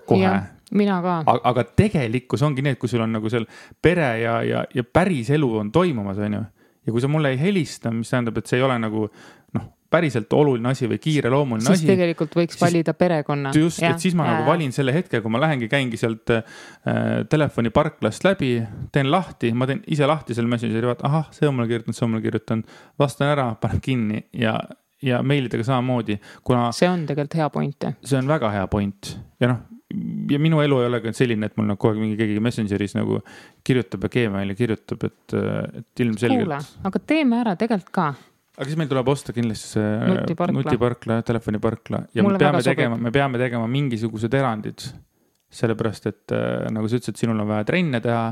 [0.06, 0.36] kohe
[0.74, 1.20] mina ka.
[1.50, 3.46] aga tegelikkus ongi nii, et kui sul on nagu seal
[3.82, 6.42] pere ja, ja, ja päris elu on toimumas, on ju.
[6.86, 9.06] ja kui sa mulle ei helista, mis tähendab, et see ei ole nagu
[9.54, 11.84] noh, päriselt oluline asi või kiireloomuline asi.
[11.84, 13.52] siis tegelikult võiks siis, valida perekonna.
[13.56, 16.46] just, et siis ma ja, nagu valin selle hetke, kui ma lähengi, käingi sealt äh,
[17.30, 18.54] telefoniparklast läbi,
[18.92, 22.06] teen lahti, ma teen ise lahti selle Messengeri, vaata, ahah, see on mulle kirjutanud, see
[22.06, 22.80] on mulle kirjutanud.
[22.98, 24.56] vastan ära, panen kinni ja,
[25.04, 26.70] ja meilidega samamoodi, kuna.
[26.74, 27.88] see on tegelikult hea point.
[28.04, 29.62] see on väga hea point ja noh,
[30.30, 32.96] ja minu elu ei ole ka selline, et mul nagu kogu aeg mingi keegi Messengeris
[32.96, 33.20] nagu
[33.66, 35.34] kirjutab ja Gmaili kirjutab, et,
[35.80, 36.46] et ilmselgelt.
[36.46, 38.06] kuule, aga teeme ära tegelikult ka.
[38.56, 43.00] aga siis meil tuleb osta kindlasti see nutiparkla, nutiparkla, telefoniparkla ja Mulle me peame tegema,
[43.08, 44.88] me peame tegema mingisugused erandid.
[45.54, 48.24] sellepärast, et äh, nagu sa ütlesid, sinul on vaja trenne teha.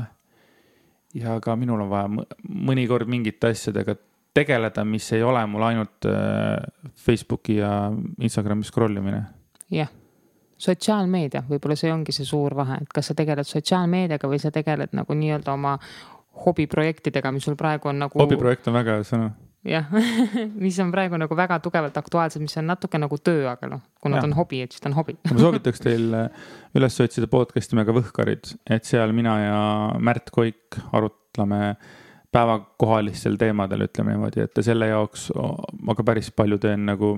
[1.15, 2.09] ja ka minul on vaja
[2.43, 3.95] mõnikord mingite asjadega
[4.33, 6.57] tegeleda, mis ei ole mul ainult äh,
[7.05, 9.23] Facebooki ja Instagrami scroll imine.
[9.71, 9.91] jah
[10.63, 14.95] sotsiaalmeedia, võib-olla see ongi see suur vahe, et kas sa tegeled sotsiaalmeediaga või sa tegeled
[14.95, 15.77] nagu nii-öelda oma
[16.45, 18.19] hobiprojektidega, mis sul praegu on nagu.
[18.19, 19.31] hobiprojekt on väga hea sõna.
[19.67, 19.89] jah
[20.65, 24.21] mis on praegu nagu väga tugevalt aktuaalsed, mis on natuke nagu töö, aga noh, kuna
[24.21, 26.45] ta on hobi, et siis ta on hobi ma soovitaks teil äh,
[26.75, 29.59] üles otsida podcast'i nimega Võhkarid, et seal mina ja
[30.03, 31.75] Märt Koik arutleme
[32.33, 35.27] päevakohalistel teemadel, ütleme niimoodi, et selle jaoks
[35.85, 37.13] ma ka päris palju teen nagu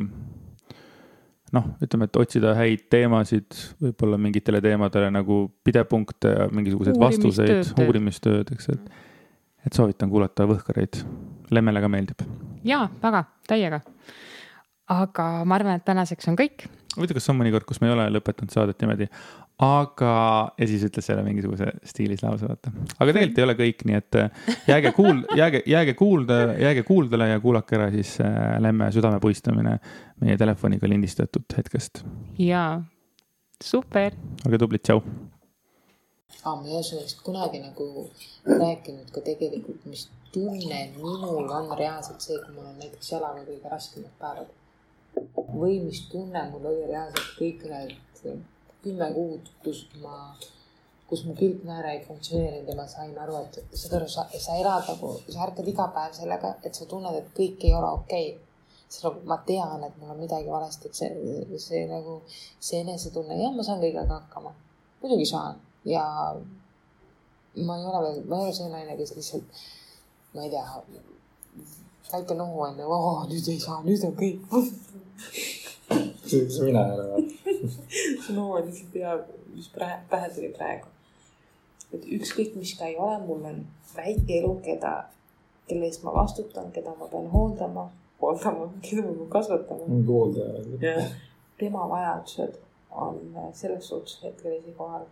[1.55, 8.51] noh, ütleme, et otsida häid teemasid, võib-olla mingitele teemadele nagu pidepunkte ja mingisuguseid vastuseid, uurimistööd,
[8.55, 9.01] eks, et.
[9.67, 11.01] et soovitan kuulata Võhkareid,
[11.55, 12.25] Lemmele ka meeldib.
[12.67, 13.81] ja väga, täiega.
[14.91, 16.67] Aga ma arvan, et tänaseks on kõik.
[16.95, 19.07] huvitav, kas on mõni kord, kus me ei ole lõpetanud saadet niimoodi,
[19.65, 20.13] aga,
[20.59, 22.71] ja siis ütles selle mingisuguse stiilis lause, vaata.
[22.99, 27.29] aga tegelikult ei ole kõik, nii et äh, jääge kuul-, jääge, jääge kuulda, jääge kuuldele
[27.29, 29.77] ja kuulake ära siis äh, Lemme südamepuistamine
[30.23, 32.03] meie telefoniga lindistatud hetkest.
[32.41, 32.83] jaa,
[33.63, 34.19] super.
[34.45, 35.01] olge tublid, tšau.
[36.43, 37.89] aa, ma ei ole sellest kunagi nagu
[38.45, 43.71] rääkinud ka tegelikult, mis tunne minul on reaalselt see, kui mul on näiteks jalaga kõige
[43.71, 44.51] raskemad päevad.
[45.55, 47.95] Või mis tunne mul oli reaalselt kõik need
[48.85, 50.35] kümme kuud, kus ma
[51.09, 54.87] kus mu külgnääre ei funktsioneerinud ja ma sain aru, et saad aru, sa, sa elad
[54.89, 58.41] nagu, sa ärkad iga päev sellega, et sa tunned, et kõik ei ole okei okay.
[58.87, 62.17] siis nagu ma tean, et mul on midagi valesti, et see, see nagu,
[62.59, 64.55] see enesetunne, jah, ma saan kõigega hakkama.
[65.03, 66.05] muidugi saan ja
[67.69, 69.63] ma ei ole veel, ma ei ole see naine, kes lihtsalt,
[70.33, 70.65] ma ei tea,
[72.11, 74.57] väike nohu on ju, nüüd ei saa, nüüd on kõik
[76.25, 77.23] see mina ei ole.
[78.35, 79.17] nohu on lihtsalt hea,
[79.55, 80.95] mis pähe, pähe tuli praegu
[81.95, 83.61] et ükskõik, mis ka ei ole, mul on
[83.95, 84.93] väike elu, keda,
[85.69, 87.87] kelle eest ma vastutan, keda ma pean hooldama,
[88.21, 90.01] hooldama, keda ma pean kasvatama.
[90.09, 91.05] hooldaja.
[91.59, 92.59] tema vajadused
[92.91, 93.19] on
[93.53, 95.05] selles suhtes hetkel esikohal.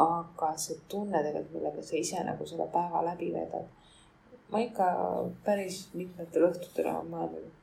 [0.00, 3.66] aga see tunne tegelikult, millega sa ise nagu selle päeva läbi veedad.
[4.50, 4.86] ma ikka
[5.44, 7.59] päris mitmetel õhtutel olen mõelnud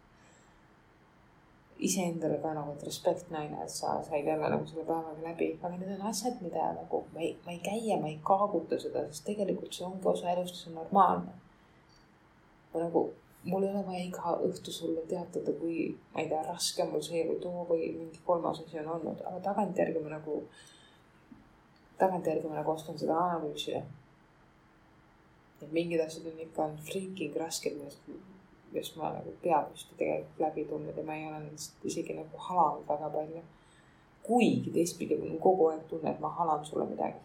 [1.80, 5.76] iseendale ka nagu, et respekt naine, et sa said jälle nagu selle päevaga läbi, aga
[5.76, 9.06] need on asjad, mida nagu ma ei, ma ei käi ja ma ei kaaguta seda,
[9.12, 11.36] sest tegelikult see ongi osa elust, see on normaalne.
[12.74, 13.04] ma nagu,
[13.44, 17.26] mul ei ole vaja iga õhtu sulle teatada, kui ma ei tea, raske mul see
[17.28, 20.40] või too või mingi kolmas asi on olnud, aga tagantjärgi ma nagu,
[22.02, 23.84] tagantjärgi ma nagu oskan seda analüüsida.
[25.62, 28.10] et mingid asjad on ikka on freaking rasked, millest
[28.72, 32.84] millest ma nagu peapüsti tegelikult läbi tulnud ja ma ei ole nendest isegi nagu halanud
[32.89, 33.43] väga palju.
[34.28, 37.20] kuigi teistpidi mul on kogu aeg tunne, et ma halan sulle midagi.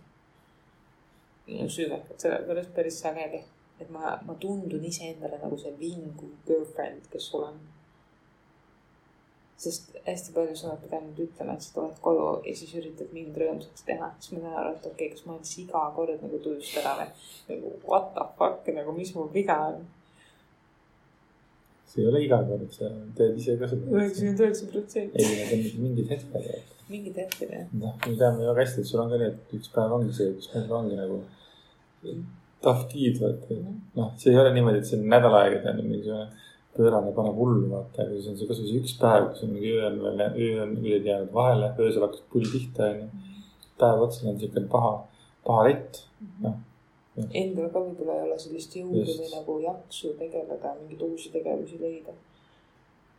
[1.47, 3.43] minu süümekad selle pärast päris sageli,
[3.81, 7.57] et ma, ma tundun iseendale nagu see vinguv girlfriend, kes olen.
[9.63, 13.37] sest hästi palju sa oled pidanud ütlema, et sa tuled koju ja siis üritad mind
[13.43, 16.23] rõõmsaks teha, siis ma saan aru, et okei okay,, kas ma olen siis iga kord
[16.27, 19.85] nagu tujust ära või nagu what the fuck nagu, mis mul viga on
[21.93, 23.89] see ei ole iga kord, sa teed ise ka seda.
[23.93, 25.19] üheksakümmend üheksa protsenti.
[25.21, 26.71] ei, need on mingid hetked.
[26.93, 27.67] mingid hetked jah.
[27.83, 30.31] noh, me teame väga hästi, et sul on ka nii, et üks päev ongi see,
[30.39, 31.19] kus meil ongi nagu
[32.65, 33.59] tough tiid, vaata.
[33.99, 36.27] Noh, see ei ole niimoodi, et see on nädal aega, tähendab mingisugune
[36.73, 39.77] pöörane paneb hullu, vaata, aga see on see kasvõi see üks päev, kus on mingi
[39.77, 43.33] öö on veel, öö on ööd jäänud vahele, öösel hakkas puli pihta, onju.
[43.83, 44.95] päev otsa on siukene paha,
[45.45, 46.07] paha rett,
[46.41, 46.57] noh
[47.13, 49.19] Endal ka võib-olla ei ole sellist jõudu Just.
[49.21, 52.15] või nagu jaksu tegeleda, mingeid uusi tegevusi leida.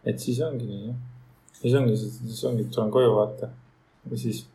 [0.04, 0.96] et siis ongi nii jah.
[1.60, 3.52] siis ongi, siis ongi, et tulen koju vaata
[4.10, 4.46] ja siis.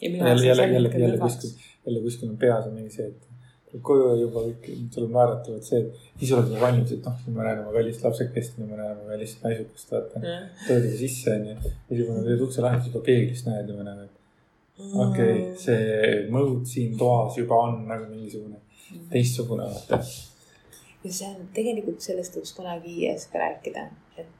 [0.00, 1.56] jälle, jälle, jälle, jälle kuskil,
[1.86, 6.20] jälle kuskil on peas on mingi see, et koju juba kõik tuleb naeratavad see, et
[6.20, 8.96] siis oled juba valmis, et noh, nüüd ma näen oma kallist lapsekest, nüüd ma näen
[8.96, 10.22] oma kallist naisukest, vaata.
[10.66, 13.86] tuled juba sisse onju ja siis juba teed ukse lahti, siis juba peeglist näed juba
[13.86, 14.19] nagu, et
[14.80, 18.60] okei okay,, see mõõt siin toas juba on nagu mingisugune
[19.10, 20.00] teistsugune vaata.
[21.04, 23.86] ja see on tegelikult sellest võiks kunagi IS ka rääkida,
[24.20, 24.30] et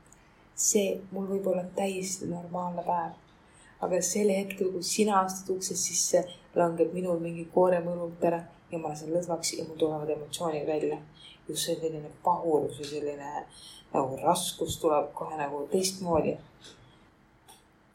[0.54, 3.12] see mul võib olla täiesti normaalne päev.
[3.80, 6.24] aga sel hetkel, kui sina astud uksest sisse,
[6.54, 10.98] langeb minul mingi koorem õlult ära ja ma lasen lõdvaks ja mul tulevad emotsioonid välja.
[11.48, 13.30] just see selline pahurus ja selline
[13.92, 16.36] nagu raskus tuleb kohe nagu teistmoodi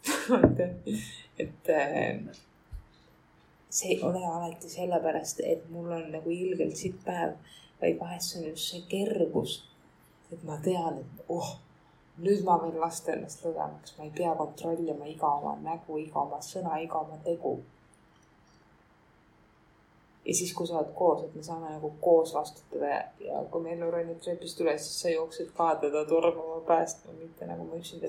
[1.39, 2.35] et äh,
[3.75, 7.35] see ei ole alati sellepärast, et mul on nagu ilgelt sitt päev,
[7.81, 9.63] vaid vahest see on just see kergus.
[10.31, 11.49] et ma tean, et oh,
[12.25, 16.39] nüüd ma võin lasta ennast lõdvemaks, ma ei pea kontrollima iga oma nägu, iga oma
[16.43, 17.57] sõna, iga oma tegu.
[20.25, 23.61] ja siis, kui sa oled koos, et me saame nagu koos vastutada ja, ja kui
[23.61, 27.83] me ellu ronib trepist üles, siis sa jooksed ka teda tormama päästma, mitte nagu ma
[27.83, 28.07] et,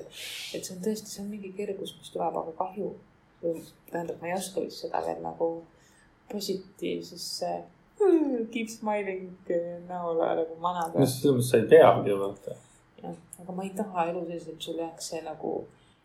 [0.55, 2.95] et see on tõesti, see on mingi kergus, mis tuleb, aga kahju
[3.41, 5.49] tähendab, ma ei oska vist seda veel nagu
[6.33, 7.53] positiivsesse
[8.01, 9.31] hmm, keep smiling
[9.89, 10.99] näole nagu manada.
[10.99, 12.59] no selles mõttes sa ei peagi ju vaata.
[13.03, 15.55] jah, aga ma ei taha elu sees, et sul jääks see nagu.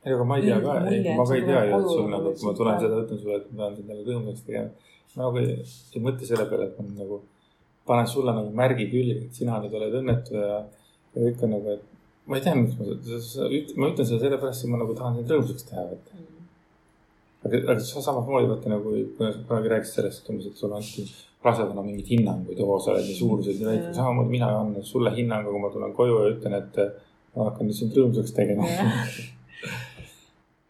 [0.05, 2.33] ei, aga ma ei tea ka, ei, ma ka ei tea ju, et sul nagu,
[2.37, 4.89] kui ma tulen seda, ütlen sulle, et ma pean sind nagu rõõmsaks tegema.
[5.15, 5.55] ma nagu ei,
[5.95, 7.21] ei mõtle selle peale, et ma nagu
[7.87, 10.59] panen sulle nagu märgi külge, et sina nüüd oled õnnetu ja,
[11.15, 11.87] ja kõik on nagu, et
[12.29, 12.91] ma ei tea, miks ma
[13.81, 16.10] ma ütlen seda sellepärast, et ma nagu tahan sind rõõmsaks teha, et mm
[17.45, 21.05] aga, aga sa samamoodi vaata nagu, kui sa kunagi rääkisid sellest, umbes, et sulle anti
[21.45, 25.53] rasedana mingeid hinnanguid, oo, sa oled nii suuruselt nii väike, samamoodi mina annan sulle hinnangu,
[25.53, 26.81] kui ma tulen koju ja ütlen, et
[27.35, 28.67] ma hakkan sind rõõmsaks tegema.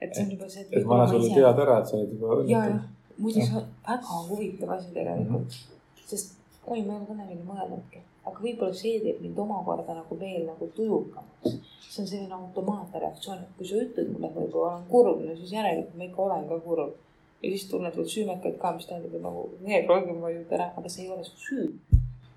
[0.01, 0.71] Et see on juba see, et.
[0.79, 2.77] et ma annan sulle teada ära, et sa oled juba õnnetu.
[3.21, 5.43] on väga huvitav asi tegelikult.
[5.43, 6.07] Mm, -hmm.
[6.09, 10.17] sest oi, ma ei ole kunagi nii mõelnudki, aga võib-olla see teeb mind omakorda nagu
[10.23, 14.43] veel nagu tujukamaks see on selline automaatne reaktsioon, et kui sa ütled mulle, et ma
[14.45, 16.93] juba olen kurb, no siis järelikult ma ikka olen ka kurb.
[17.41, 20.91] ja siis tunned veel süümekaid ka, mis tähendab, et nagu need rohkem vajud ära, aga
[20.93, 21.65] see ei ole su süü.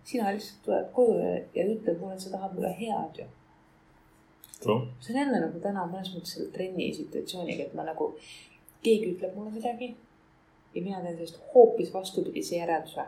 [0.05, 3.29] sina lihtsalt tuled koju ja, ja ütled mulle, et sa tahad mulle head ju.
[5.01, 8.11] see on jälle nagu täna mõnes mõttes selle trenni situatsiooniga, et ma nagu,
[8.83, 9.95] keegi ütleb mulle midagi.
[10.75, 13.07] ja mina teen sellest hoopis vastupidise järelduse.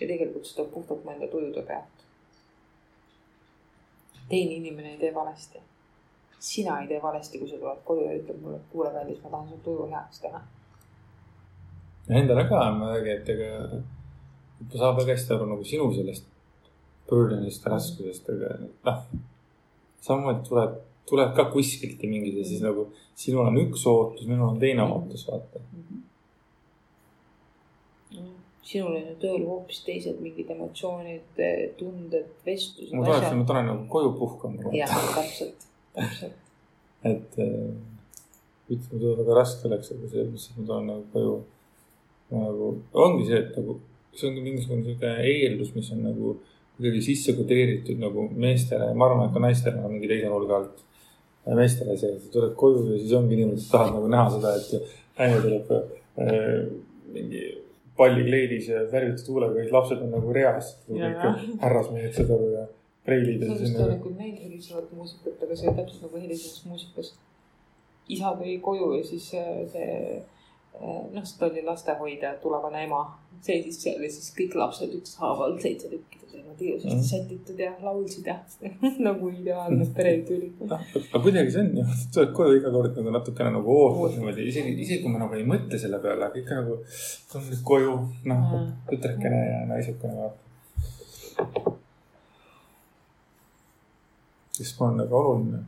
[0.00, 2.01] ja tegelikult see tuleb puhtalt mu enda tujude pealt.
[4.28, 5.58] Teine inimene ei tee valesti.
[6.38, 9.30] sina ei tee valesti, kui sa tuled koju ja ütled mulle, et kuule, kallis, ma
[9.30, 10.40] tahan su tuju heaks teha.
[12.18, 13.50] Endale ka on muidugi, et ega
[14.74, 16.26] saab väga hästi aru nagu sinu sellest
[17.10, 19.04] burden'ist, raskusest, aga noh.
[20.02, 20.74] samamoodi tuleb,
[21.06, 24.82] tuleb ka kuskilt ja mingid ja siis nagu sinul on üks ootus, minul on teine
[24.82, 25.84] ootus, vaata mm.
[25.84, 26.02] -hmm
[28.66, 31.40] sinul on ju tööl hoopis teised mingid emotsioonid,
[31.78, 32.94] tunded, vestlused.
[32.94, 34.74] ma tahaks, et ma tulen nagu koju puhkama.
[34.76, 36.36] jah, täpselt, täpselt.
[37.02, 37.72] et äh,
[38.70, 41.34] ütleme, seda väga raske oleks, aga mõttes, et ma tulen nagu koju.
[42.32, 42.70] nagu
[43.06, 43.76] ongi see, et nagu
[44.14, 46.36] see ongi mingisugune sihuke eeldus, mis on nagu
[46.76, 50.62] kuidagi sisse kodeeritud nagu meestele ja ma arvan, et ka naistele on mingi teise nurga
[50.62, 50.86] alt.
[51.58, 54.54] meestele see, et sa tuled koju ja siis ongi niimoodi, et tahad nagu näha seda,
[54.54, 56.56] et naine tuleb äh,
[57.12, 57.42] mingi
[57.96, 60.76] pallikleidis ja värvitud huulega, kõik lapsed on nagu reas.
[61.60, 62.66] härrasmehed, saad aru, ja
[63.04, 63.42] preilid.
[63.42, 67.12] sellest oli küll neid helisevat muusikat, aga see täpselt nagu helisevas muusikas.
[68.08, 70.22] isa tuli koju ja siis see,
[71.12, 73.04] noh, see oli lastehoidja, tulevane ema
[73.42, 77.02] seisis seal ja siis kõik lapsed ükshaaval, seitse tükki niimoodi ilusasti mm.
[77.02, 78.36] sätitud ja laulsid ja
[79.06, 80.52] nagu ideaalne peretüli.
[80.68, 84.46] aga kuidagi see on ju, sa oled koju iga kord nagu natukene nagu ootad niimoodi,
[84.52, 86.78] isegi, isegi kui ma nagu ei mõtle selle peale, aga ikka nagu
[87.32, 87.98] tulen nüüd koju,
[88.30, 91.78] noh mm., tütrekene ja naisukene vaatab.
[94.52, 95.62] siis mul on nagu oluline.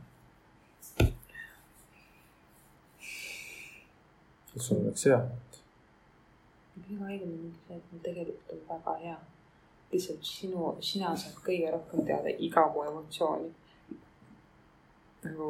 [4.55, 5.21] et sul oleks hea.
[6.75, 9.17] kõige õigem on see, et mul tegelikult on väga hea
[9.91, 13.51] lihtsalt sinu, sina saad kõige rohkem teada iga mu emotsiooni.
[15.23, 15.49] nagu.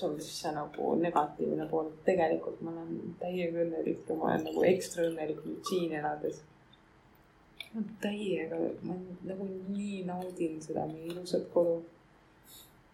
[0.00, 4.46] see on siis see nagu negatiivne pool, tegelikult ma olen täiega õnnelik ja ma olen
[4.48, 6.40] nagu ekstra õnnelik nüüd siin elades.
[8.00, 8.96] täiega, ma
[9.28, 11.82] nagu nii naudin seda meie ilusat kodu